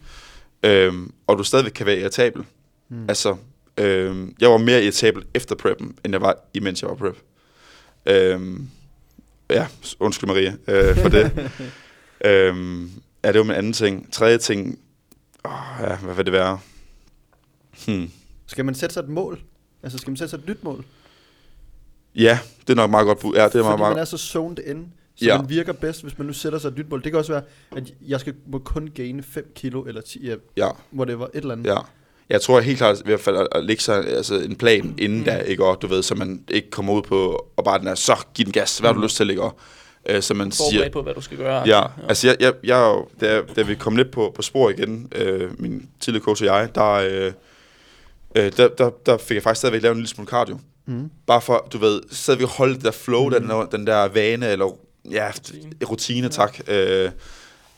[0.63, 2.43] Øhm, og du stadigvæk kan være irritabel.
[2.89, 3.05] Mm.
[3.09, 3.35] Altså,
[3.77, 7.17] øhm, jeg var mere irritabel efter preppen, end jeg var, imens jeg var prep.
[8.05, 8.67] Øhm,
[9.49, 9.67] ja,
[9.99, 11.49] undskyld Maria øh, for det.
[12.25, 12.91] øhm,
[13.23, 14.13] ja, det var min anden ting.
[14.13, 14.79] Tredje ting,
[15.45, 16.59] åh, ja, hvad vil det være?
[17.87, 18.11] Hmm.
[18.45, 19.39] Skal man sætte sig et mål?
[19.83, 20.85] Altså skal man sætte sig et nyt mål?
[22.15, 23.33] Ja, det er nok meget godt bud.
[23.35, 24.07] Ja, det er Fordi meget, man er meget.
[24.07, 25.37] så zoned in, så Ja.
[25.37, 27.03] man virker bedst, hvis man nu sætter sig et nyt mål.
[27.03, 27.43] Det kan også være,
[27.75, 31.51] at jeg skal må kun gaine 5 kilo, eller 10, ja, Ja, whatever, et eller
[31.53, 31.65] andet.
[31.69, 31.77] ja.
[32.29, 35.17] Jeg tror helt klart i hvert fald at, at lægge sig altså, en plan inden
[35.19, 35.23] Mm.
[35.25, 35.65] da, ikke?
[35.65, 38.45] Og, du ved, så man ikke kommer ud på, og bare den er, så giv
[38.45, 39.03] den gas, hvad har du Mm.
[39.03, 39.41] lyst til, ikke?
[39.41, 39.57] Og,
[40.05, 41.63] øh, så man siger, på, hvad du skal gøre.
[41.67, 45.61] Ja, altså jeg, jeg, jeg, da, da vi kom lidt på, på spor igen, øh,
[45.61, 47.33] min tidligere coach og jeg, der, øh,
[48.35, 50.59] øh, der, der, der fik jeg faktisk stadigvæk lavet en lille smule cardio.
[50.85, 51.09] Mm.
[51.27, 53.33] Bare for, du ved, stadigvæk holde det der flow, mm.
[53.33, 54.77] den, der, den der vane, eller
[55.11, 55.85] ja, Rutine.
[55.89, 57.11] rutine, tak, øh,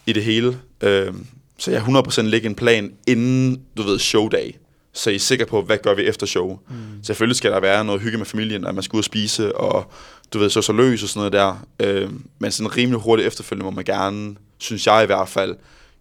[0.05, 0.59] i det hele.
[0.81, 1.13] Øh,
[1.57, 4.59] så jeg 100% lægger en plan inden, du ved, showdag.
[4.93, 6.59] Så I er sikre på, hvad gør vi efter show.
[6.69, 7.03] Mm.
[7.03, 9.91] Selvfølgelig skal der være noget hygge med familien, at man skal ud og spise, og
[10.33, 11.65] du ved, så så løs og sådan noget der.
[12.03, 15.55] Øh, men sådan rimelig hurtigt efterfølgende må man gerne, synes jeg i hvert fald,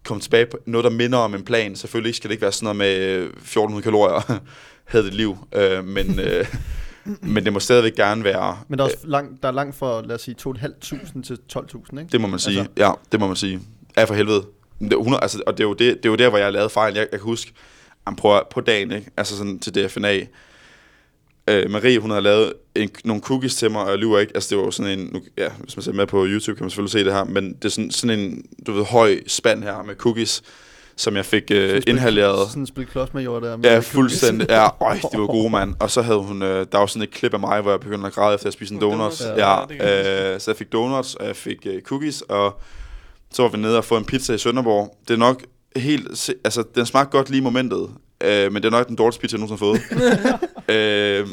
[0.05, 1.75] komme tilbage på noget, der minder om en plan.
[1.75, 4.39] Selvfølgelig skal det ikke være sådan noget med øh, 1400 kalorier,
[4.91, 5.37] havde det liv.
[5.55, 6.45] Øh, men, øh,
[7.33, 10.01] men det må stadigvæk gerne være, Men der er, også langt, der er langt fra,
[10.01, 12.11] lad os sige, 2.500 til 12.000, ikke?
[12.11, 12.59] det må man sige.
[12.59, 12.73] Altså-.
[12.77, 13.59] Ja, det må man sige.
[13.97, 14.43] Ja, for helvede.
[14.79, 16.53] Det er 100, altså, og det er, jo det, det er jo der, hvor jeg
[16.53, 16.93] lavet fejl.
[16.93, 17.53] Jeg, jeg kan huske,
[18.07, 19.11] jamen, prøv, at- på dagen, ikke?
[19.17, 20.19] altså sådan til DFNA,
[21.49, 24.55] øh, Marie, hun havde lavet en, nogle cookies til mig, og jeg lyver ikke, altså
[24.55, 26.91] det var sådan en, nu, ja, hvis man ser med på YouTube, kan man selvfølgelig
[26.91, 29.95] se det her, men det er sådan, sådan en, du ved, høj spand her med
[29.95, 30.43] cookies,
[30.95, 32.47] som jeg fik øh, Sådan inhaleret.
[32.49, 33.57] Sådan en spil klodsmajor der.
[33.57, 34.49] med Ja, fuldstændig.
[34.49, 35.73] Ja, øj, det var gode, mand.
[35.79, 38.07] Og så havde hun, øh, der var sådan et klip af mig, hvor jeg begyndte
[38.07, 39.21] at græde efter at spise en donuts.
[39.37, 42.61] Ja, ja, øh, så jeg fik donuts, og jeg fik øh, cookies, og
[43.31, 44.97] så var vi nede og få en pizza i Sønderborg.
[45.07, 45.43] Det er nok
[45.75, 47.89] helt, altså den smagte godt lige i momentet,
[48.23, 50.39] øh, men det er nok den dårligste pizza, jeg nogensinde har fået.
[50.67, 51.27] øh,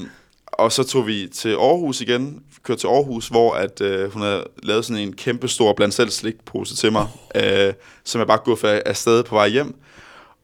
[0.47, 4.45] og så tog vi til Aarhus igen, kørte til Aarhus, hvor at, øh, hun havde
[4.63, 7.73] lavet sådan en kæmpe stor blandt selv slikpose til mig, øh,
[8.05, 9.75] som jeg bare guffede afsted på vej hjem.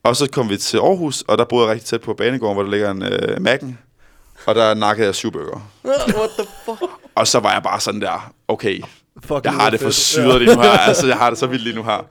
[0.03, 2.63] Og så kom vi til Aarhus, og der boede jeg rigtig tæt på Banegården, hvor
[2.63, 3.73] der ligger en øh, Mac'en.
[4.47, 5.71] Og der nakkede jeg syv bøger.
[5.85, 6.91] What the fuck?
[7.15, 8.81] Og så var jeg bare sådan der, okay,
[9.21, 10.71] Fuck, jeg det har det for syret lige nu her.
[10.71, 12.07] Altså, jeg har det så vildt lige nu her.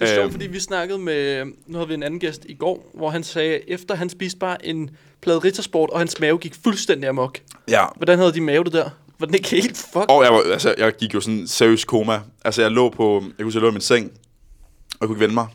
[0.00, 2.54] Det er sjovt, Øhm, fordi vi snakkede med, nu havde vi en anden gæst i
[2.54, 6.54] går, hvor han sagde, efter han spiste bare en plade Rittersport, og hans mave gik
[6.64, 7.38] fuldstændig amok.
[7.68, 8.90] Ja, Hvordan havde de mave det der?
[9.18, 10.04] Var den ikke helt fuck?
[10.08, 12.20] og jeg, var, altså, jeg gik jo sådan seriøs koma.
[12.44, 15.16] Altså, jeg lå på, jeg kunne sige, jeg lå i min seng, og jeg kunne
[15.16, 15.46] ikke vende mig.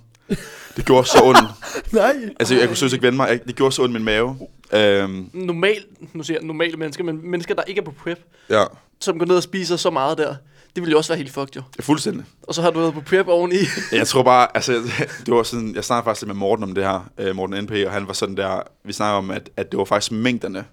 [0.75, 1.39] Det gjorde så ondt.
[1.93, 2.15] Nej.
[2.39, 3.30] Altså, jeg kunne seriøst ikke vende mig.
[3.30, 4.38] Jeg, det gjorde så ondt min mave.
[4.73, 8.63] Øhm, Normal, nu siger jeg normale mennesker, men mennesker, der ikke er på prep, ja,
[8.99, 10.36] som går ned og spiser så meget der,
[10.75, 11.62] det ville jo også være helt fucked jo.
[11.79, 12.25] fuldstændig.
[12.43, 13.55] Og så har du været på prep oveni.
[13.91, 14.73] Jeg tror bare, altså,
[15.25, 17.91] det var sådan, jeg snakkede faktisk med Morten om det her, øh, Morten NP, og
[17.91, 20.65] han var sådan der, vi snakkede om, at, at det var faktisk mængderne,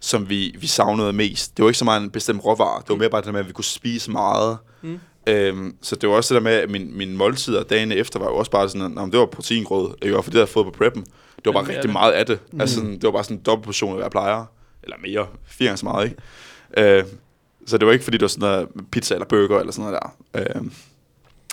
[0.00, 1.56] som vi, vi savnede mest.
[1.56, 3.48] Det var ikke så meget en bestemt råvare, det var mere bare det med, at
[3.48, 4.58] vi kunne spise meget.
[4.82, 4.98] Mm.
[5.26, 8.26] Øhm, så det var også det der med, at min, min måltider dagen efter var
[8.26, 10.16] jo også bare sådan, at det var proteingrød, ikke?
[10.16, 11.02] Og fordi jeg havde fået på preppen.
[11.02, 11.12] Det
[11.46, 12.38] var bare Jamen, rigtig ja, det- meget af det.
[12.52, 12.60] Mm.
[12.60, 14.44] Altså, sådan, det var bare sådan en dobbelt portion af, hvad jeg plejer.
[14.82, 15.26] Eller mere.
[15.46, 16.98] Fire gange så meget, ikke?
[16.98, 17.04] Øh,
[17.70, 20.02] så det var ikke, fordi det var sådan noget pizza eller burger eller sådan noget
[20.34, 20.56] der.
[20.60, 20.62] Øh,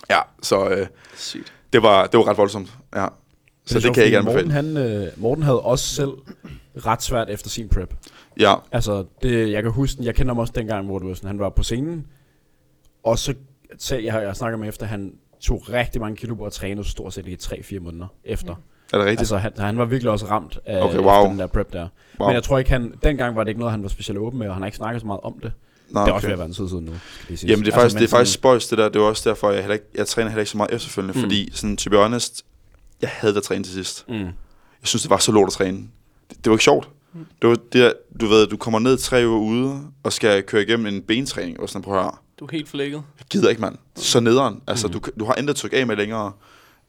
[0.10, 1.53] ja, så øh, Sygt.
[1.73, 2.77] det, var, det var ret voldsomt.
[2.95, 3.08] Ja.
[3.65, 4.53] Så det, kan jeg ikke Morten, anbefale.
[4.53, 6.12] han, øh, Morten havde også selv
[6.86, 7.93] ret svært efter sin prep.
[8.39, 11.27] Ja, Altså, det, jeg kan huske, jeg kender ham også dengang, hvor det var sådan,
[11.27, 12.08] han var på scenen,
[13.03, 13.34] og så
[13.77, 17.13] sagde jeg, jeg snakker med efter, han tog rigtig mange kilo på at træne stort
[17.13, 18.53] set i 3-4 måneder efter.
[18.93, 19.19] er det rigtigt?
[19.19, 21.30] Altså, han, han var virkelig også ramt af Okay, wow.
[21.30, 21.88] den der prep der.
[22.19, 22.27] Wow.
[22.27, 24.47] Men jeg tror ikke, han, dengang var det ikke noget, han var specielt åben med,
[24.47, 25.51] og han har ikke snakket så meget om det.
[25.89, 26.91] Nå, Det er også ved at være en tid siden nu,
[27.23, 27.52] skal siges.
[27.52, 29.30] Jamen det er faktisk, men det er faktisk sådan- spøjs det der, det var også
[29.30, 31.17] derfor, jeg, heller ikke, jeg træner heller ikke så meget efterfølgende, Mm.
[31.19, 31.23] mm.
[31.23, 32.45] fordi sådan, to be honest,
[33.02, 34.06] jeg havde at træne til sidst.
[34.08, 34.15] Mm.
[34.15, 34.32] Jeg
[34.84, 35.78] synes, det var så lort at træne.
[36.30, 36.89] Det, det var ikke sjovt.
[37.41, 40.62] Det var det, der- du ved, du kommer ned tre uger ude, og skal køre
[40.62, 42.12] igennem en bentræning, og sådan, prøv at høre.
[42.39, 43.04] Du er helt flækket.
[43.19, 43.76] Jeg gider ikke, mand.
[43.95, 44.62] Så nederen.
[44.67, 44.93] Altså, Mm.
[44.93, 46.32] du, du har intet tryk af med længere.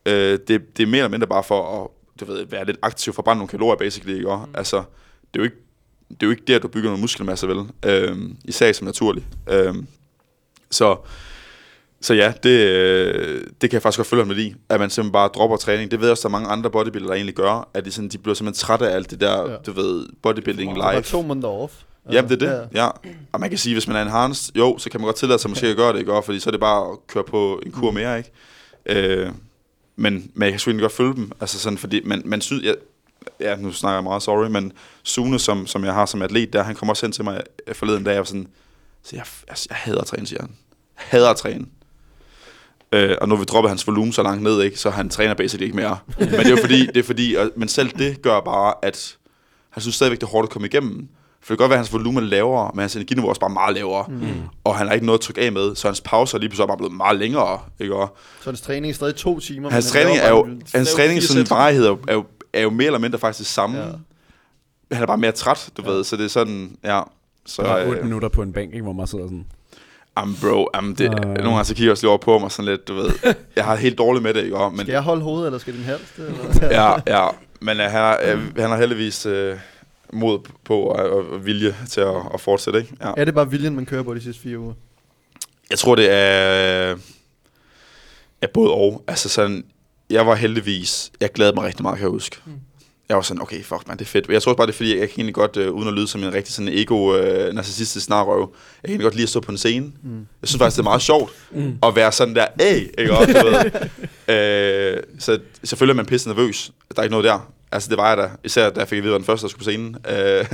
[0.07, 3.13] Øh, det, det er mere eller mindre bare for at du ved, være lidt aktiv,
[3.13, 4.15] for nogle kalorier, basically.
[4.17, 4.29] Ikke?
[4.37, 4.55] Mm.
[4.55, 4.85] Altså, det
[5.35, 5.57] er jo ikke
[6.11, 7.65] det er jo ikke der, du bygger noget muskelmasse, vel?
[7.87, 9.27] Øhm, især som naturligt.
[9.51, 9.87] Øhm,
[10.71, 10.97] så,
[12.01, 15.13] så ja, det, øh, det kan jeg faktisk godt følge lidt i, at man simpelthen
[15.13, 15.91] bare dropper træning.
[15.91, 18.09] Det ved jeg også, der er mange andre bodybuildere, der egentlig gør, at de, sådan,
[18.09, 19.51] de bliver simpelthen trætte af alt det der, Ja.
[19.51, 19.57] ja.
[19.67, 21.75] du ved, bodybuilding Det var to måneder off.
[22.13, 22.69] Jamen, det er det.
[22.75, 22.89] Ja.
[23.33, 25.39] Og man kan sige, hvis man er en harness, jo, så kan man godt tillade
[25.39, 26.13] sig måske at gøre det, ikke?
[26.13, 28.31] Og Fordi så er det bare at køre på en kur mere, ikke?
[28.87, 29.29] Øh,
[29.97, 31.33] men, men jeg kan sgu godt følge dem.
[31.41, 32.75] Altså sådan, fordi man, man synes, jeg,
[33.41, 36.63] ja, nu snakker jeg meget, sorry, men Sune, som, som jeg har som atlet der,
[36.63, 37.41] han kom også hen til mig
[37.73, 38.49] forleden dag, og var sådan,
[39.03, 40.51] så jeg, jeg, jeg hader at træne, siger han.
[40.95, 41.67] Hader at træne.
[42.93, 45.35] Øh, og nu har vi droppet hans volumen så langt ned, ikke, så han træner
[45.35, 45.99] basically ikke mere.
[46.19, 49.17] men det er jo fordi, det er fordi og, men selv det gør bare, at
[49.71, 51.09] han synes stadigvæk, det er hårdt at komme igennem.
[51.41, 53.41] For det kan godt være, at hans volumen er lavere, men hans energiniveau er også
[53.41, 54.05] bare meget lavere.
[54.09, 54.29] Mm.
[54.65, 56.69] Og han har ikke noget at trykke af med, så hans pauser er lige pludselig
[56.69, 57.61] bare blevet meget længere.
[57.81, 57.95] Ikke?
[57.95, 59.71] Og Så hans træning er stadig to timer.
[59.71, 62.61] hans men han træning er jo, hans træning sådan varighed er jo, er, jo, er
[62.61, 63.79] jo mere eller mindre faktisk det samme.
[63.79, 63.87] Ja.
[63.87, 63.93] Ja.
[64.93, 65.91] Han er bare mere træt, du ja.
[65.91, 67.01] ved, så det er sådan, ja.
[67.47, 69.47] Så, Der er 8 øh, minutter på en bænk, ikke, hvor man sidder sådan.
[70.19, 71.21] Jamen bro, jamen det, Øh.
[71.21, 73.11] nogle gange så kigger jeg også lige over på mig sådan lidt, du ved.
[73.57, 74.57] Jeg har helt dårligt med det, ikke?
[74.71, 76.29] Men, Skal jeg holde hovedet, eller skal din hals det?
[76.29, 76.69] Eller?
[76.83, 77.29] ja, ja,
[77.61, 79.33] men uh, han, har, uh, han har heldigvis uh,
[80.13, 82.97] mod på og, og vilje til at, at fortsætte, ikke?
[83.01, 83.13] Ja.
[83.17, 84.75] Er det bare viljen, man kører på de sidste fire uger?
[85.71, 86.97] Jeg tror, det er,
[88.43, 89.05] er både og.
[89.07, 89.65] Altså sådan,
[90.11, 92.37] jeg var heldigvis, jeg glædede mig rigtig meget, kan jeg huske.
[92.47, 92.53] Mm.
[93.09, 94.29] Jeg var sådan, okay, fuck man, det er fedt.
[94.29, 96.09] Jeg tror også bare, det er fordi, jeg kan egentlig godt, øh, uden at lyde
[96.09, 98.49] som en rigtig sådan ego øh, narcissistisk snarrøv, jeg
[98.83, 99.87] kan egentlig godt lide at stå på en scene.
[100.03, 100.19] Mm.
[100.43, 101.79] Jeg synes faktisk, det er meget sjovt Mm.
[101.83, 104.35] at være sådan der, hey, ikke også, du ved.
[104.97, 106.71] øh, så selvfølgelig er man pisse nervøs.
[106.97, 107.53] Der er ikke noget der.
[107.73, 108.31] Altså, det var jeg da.
[108.45, 109.97] Især da jeg fik at vide, at den første, der skulle på scenen.
[110.11, 110.45] Øh,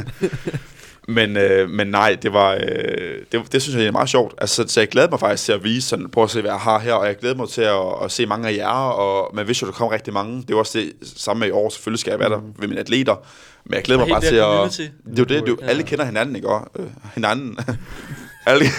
[1.09, 4.35] men, øh, men nej, det var, øh, det, det synes jeg er meget sjovt.
[4.39, 6.61] Altså, så, jeg glæder mig faktisk til at vise, sådan, prøve at se, hvad jeg
[6.61, 9.47] har her, og jeg glæder mig til at, at se mange af jer, og man
[9.47, 10.43] vidste jo, der kom rigtig mange.
[10.43, 12.81] Det jo også det samme med i år, selvfølgelig skal jeg være der ved mine
[12.81, 13.17] atleter,
[13.65, 14.43] men jeg glæder mig bare til at...
[14.43, 14.81] community.
[14.81, 16.49] Det er jo det, det er jo, alle kender hinanden, ikke?
[16.49, 17.59] Og, øh, hinanden.
[18.47, 18.65] alle,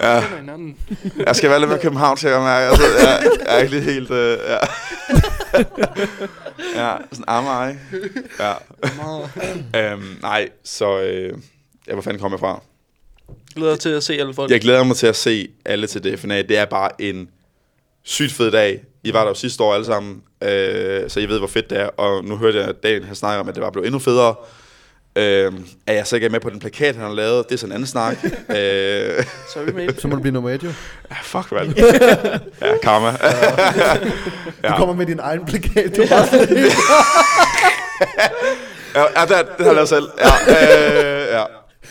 [0.00, 0.22] ja,
[1.26, 2.66] jeg skal være lidt mere København til at mærke.
[2.66, 4.10] Altså, jeg, jeg er ikke lige helt...
[4.10, 4.58] Øh, ja.
[6.80, 7.80] ja, sådan Amager, ikke?
[8.38, 9.92] Ja.
[9.92, 11.00] Øhm, nej, så...
[11.00, 11.38] Øh,
[11.88, 12.62] ja, hvor fanden kom jeg fra?
[13.56, 14.50] Glæder til at se alle folk.
[14.50, 16.42] Jeg glæder mig til at se alle til DFNA.
[16.42, 17.28] Det er bare en
[18.02, 18.84] sygt fed dag.
[19.04, 21.80] I var der jo sidste år alle sammen, øh, så I ved, hvor fedt det
[21.80, 21.86] er.
[21.86, 24.34] Og nu hørte jeg, at Daniel har snakket om, at det var blevet endnu federe.
[25.16, 25.52] Øh,
[25.86, 27.48] er jeg så ikke med på den plakat, han har lavet?
[27.48, 28.16] Det er sådan en anden snak.
[28.24, 30.00] øh, Sorry, mate.
[30.00, 30.68] Så må du blive nummer et, jo.
[31.10, 31.66] ja, fuck, hvad
[32.62, 33.10] Ja, karma.
[34.68, 35.92] Du kommer med din egen plakat.
[35.96, 36.56] Du er bare sådan,
[38.94, 40.04] ja, ja, det, det har jeg lavet selv.
[40.18, 41.44] Ja, øh, ja.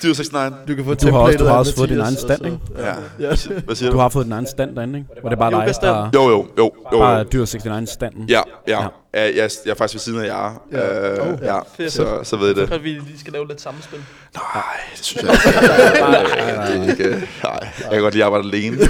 [0.03, 0.53] Dyr 69.
[0.67, 2.87] du kan få Du har også- du har også fået din egen stand, så- Ja.
[3.19, 3.27] Ja.
[3.65, 4.01] Hvad siger Du du?
[4.01, 5.09] har fået din egen stand derinde, ikke?
[5.23, 6.71] Var det bare dig, der Jo, jo, jo.
[6.93, 7.23] jo, bare jo.
[7.23, 8.29] dyr 69 standen?
[8.29, 8.81] Ja, ja.
[8.81, 8.87] Ja.
[9.13, 9.21] ja.
[9.41, 10.61] Jeg, jeg er faktisk ved siden af jer.
[10.71, 11.11] Ja.
[11.11, 11.39] Øh, Oh.
[11.41, 11.91] ja, Fedt.
[11.93, 12.71] så, så ved I det.
[12.71, 13.99] At vi lige skal lave lidt samspil.
[14.35, 14.63] Nej,
[14.95, 15.33] det synes jeg
[16.75, 16.91] ikke.
[16.91, 17.27] Det er ikke.
[17.43, 18.77] Nej, jeg kan godt lide at arbejde alene.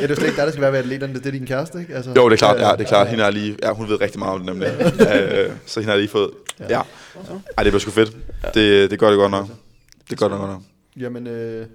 [0.00, 1.14] Ja, det er jo slet ikke dig, der skal være ved atleterne.
[1.14, 1.94] Det er din kæreste, ikke?
[1.94, 3.08] Altså, Jo, det er klart, ja, det er klart.
[3.08, 4.68] Hende er lige, ja, hun ved rigtig meget om det nemlig.
[5.00, 6.30] Øh, så hende har lige fået,
[6.68, 6.80] ja.
[7.58, 8.10] Ej, det bliver sgu fedt.
[8.54, 9.46] Det, det gør det godt nok.
[10.10, 10.62] Det gør det godt nok.
[10.96, 11.66] Jamen, øh,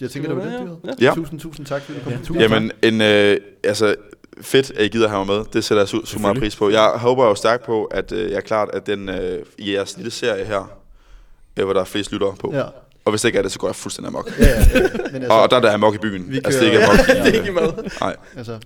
[0.00, 1.00] jeg tænker, det var det, Ja, Dyret.
[1.00, 1.12] Ja.
[1.14, 2.12] Tusind, tusind tak, fordi du kom.
[2.12, 3.94] Ja, Ja, tusind Jamen, en, øh, altså,
[4.40, 5.44] fedt, at I gider have mig med.
[5.52, 6.70] Det sætter jeg su- super meget pris på.
[6.70, 9.96] Jeg håber jo stærkt på, at øh, jeg er klart, at den øh, i jeres
[9.96, 10.78] lille serie her,
[11.56, 12.50] øh, hvor der er flest lyttere på.
[12.54, 12.64] Ja.
[13.04, 14.38] Og hvis det ikke er det, så går jeg fuldstændig amok.
[14.38, 14.80] Ja, ja, ja.
[15.12, 16.30] Men altså, Og, og der er der amok i byen.
[16.30, 17.06] Vi altså, det er ikke amok.
[17.24, 17.90] det er ikke mad.
[18.00, 18.58] Nej, altså,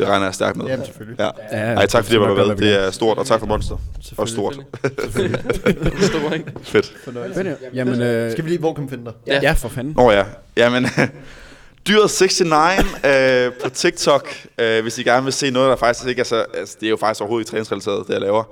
[0.00, 0.66] det regner jeg stærkt med.
[0.66, 1.18] jamen selvfølgelig.
[1.18, 1.30] Ja.
[1.52, 2.56] Ja, Ej, tak fordi jeg var godt, med.
[2.56, 3.74] vi Det er stort, og tak for Monster.
[3.74, 4.34] Og Selvfølgelig.
[4.34, 6.02] stort.
[6.02, 6.52] Stor, ikke?
[6.62, 6.92] Fedt.
[7.04, 7.56] Fornøjelse.
[7.74, 9.12] Jamen, øh, Skal vi lige, hvor kan man finde dig?
[9.26, 9.40] Ja.
[9.42, 9.94] ja, for fanden.
[9.96, 10.24] Nå ja.
[10.56, 10.86] Jamen,
[11.88, 14.28] dyret 69 øh, på TikTok.
[14.58, 16.44] Øh, hvis I gerne vil se noget, der faktisk ikke er så...
[16.54, 18.44] Altså, det er jo faktisk overhovedet ikke træningsrelateret, det jeg laver.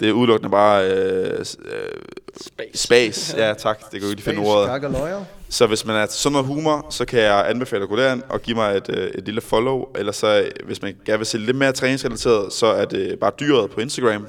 [0.00, 2.70] Det er udelukkende bare øh, øh, Space.
[2.74, 3.36] space.
[3.38, 3.78] Ja, tak.
[3.80, 4.82] Det kan jo ikke finde ordet.
[4.92, 5.24] Løjer.
[5.54, 8.42] Så hvis man er sådan noget humor, så kan jeg anbefale at gå derind og
[8.42, 9.84] give mig et, øh, et lille follow.
[9.94, 13.32] Eller så, øh, hvis man gerne vil se lidt mere træningsrelateret, så er det bare
[13.40, 14.26] dyret på Instagram.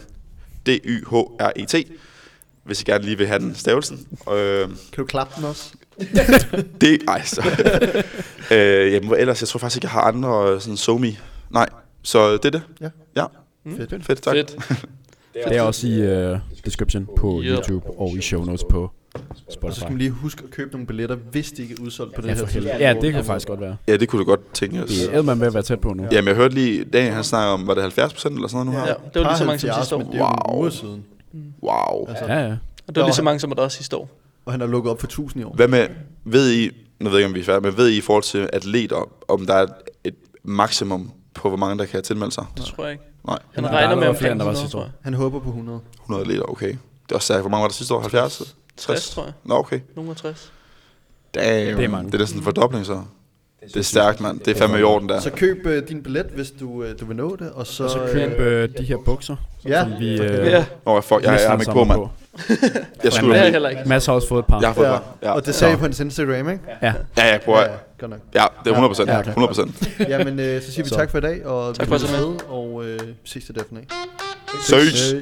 [0.66, 1.76] D-Y-H-R-E-T.
[2.64, 4.08] Hvis I gerne lige vil have den stavelsen.
[4.34, 5.74] Øh, Kan du klappe den også?
[6.82, 7.42] det, ej, så.
[8.56, 11.18] øh, jamen, ellers, jeg tror faktisk ikke, jeg har andre øh, sådan somi.
[11.50, 11.70] Nej,
[12.04, 12.62] så det er det.
[12.82, 12.90] Ja.
[13.16, 13.26] Ja,
[13.78, 14.06] Fedt.
[14.06, 14.36] fedt, tak.
[14.36, 14.56] Fedt.
[15.34, 17.42] Det er også i uh, description på.
[17.44, 19.80] YouTube og i show notes på Og så Spotify.
[19.80, 22.28] skal man lige huske at købe nogle billetter, hvis de ikke er udsolgt på det
[22.28, 22.72] Ja, her for helvede.
[22.72, 22.82] tidspunkt.
[23.04, 23.78] Ja, det kunne faktisk godt være.
[23.88, 24.90] Ja, det kunne du godt tænke os.
[24.90, 26.04] Det er man ved at være tæt på nu.
[26.12, 28.80] Jamen, jeg hørte lige, Daniel han snakker om, var det 70 procent eller sådan noget
[28.80, 28.88] nu her?
[28.88, 30.00] Ja, det var lige så mange som 70, sidste år.
[30.00, 30.56] Men det er jo Wow.
[30.56, 31.04] en uge siden.
[31.64, 32.08] Wow.
[32.10, 32.56] Altså, Ja, ja.
[32.88, 34.10] Og det var lige så mange som der også sidste år.
[34.46, 35.54] Og han har lukket op for 1000 i år.
[35.56, 35.88] Hvad med,
[36.26, 38.24] ved I, nu ved jeg ikke, om vi er færdige, men ved I i forhold
[38.24, 39.66] til atleter, om der er
[40.04, 42.46] et maksimum på, hvor mange der kan tilmelde sig?
[42.58, 43.04] Det tror jeg ikke.
[43.28, 44.90] Nej, Han er regner med omkring flere, end der var 100, sidste år.
[45.02, 45.80] Han håber på 100.
[46.02, 46.68] 100 atleter, okay.
[46.70, 47.42] Det er også stærkt.
[47.42, 48.02] Hvor mange var der sidste år?
[48.02, 48.56] 70?
[48.78, 49.34] 60, tror jeg.
[49.44, 49.80] Nå, okay.
[49.96, 50.52] Nogen af 60.
[51.36, 51.78] Damn.
[51.78, 52.08] Det er mange.
[52.12, 53.02] Det er næsten en fordobling, så.
[53.68, 54.40] Det er stærkt, mand.
[54.40, 55.20] Det er fandme i orden, der.
[55.20, 57.84] Så køb øh, din billet, hvis du, øh, du vil nå det, og så...
[57.84, 59.36] Og så øh, køb øh, de her bukser,
[59.68, 59.84] Ja.
[59.84, 60.16] som vi...
[60.16, 60.24] Ja.
[60.42, 62.02] Øh, Ja, Åh, fuck, jeg, jeg, jeg er ikke på, mand.
[62.50, 63.82] Jeg det skulle er jeg heller ikke.
[63.86, 64.60] Mads har også fået et par.
[64.60, 64.92] Jeg har fået Ja.
[64.94, 65.00] ja.
[65.24, 65.32] ja.
[65.32, 66.64] Og det sagde jeg på hans Instagram, ikke?
[66.82, 66.94] Ja.
[67.18, 67.72] Ja, ja, prøv at.
[68.00, 68.20] godt nok.
[68.36, 69.10] Ja, det er 100 procent.
[69.10, 69.30] Ja, okay.
[69.30, 69.90] 100 procent.
[70.12, 70.96] Jamen, øh, så siger vi Så.
[70.96, 72.36] tak for i dag, og Tak vi for tage med.
[72.50, 73.80] og øh, ses til DFNA.
[74.68, 75.12] Søs.
[75.12, 75.22] Hej.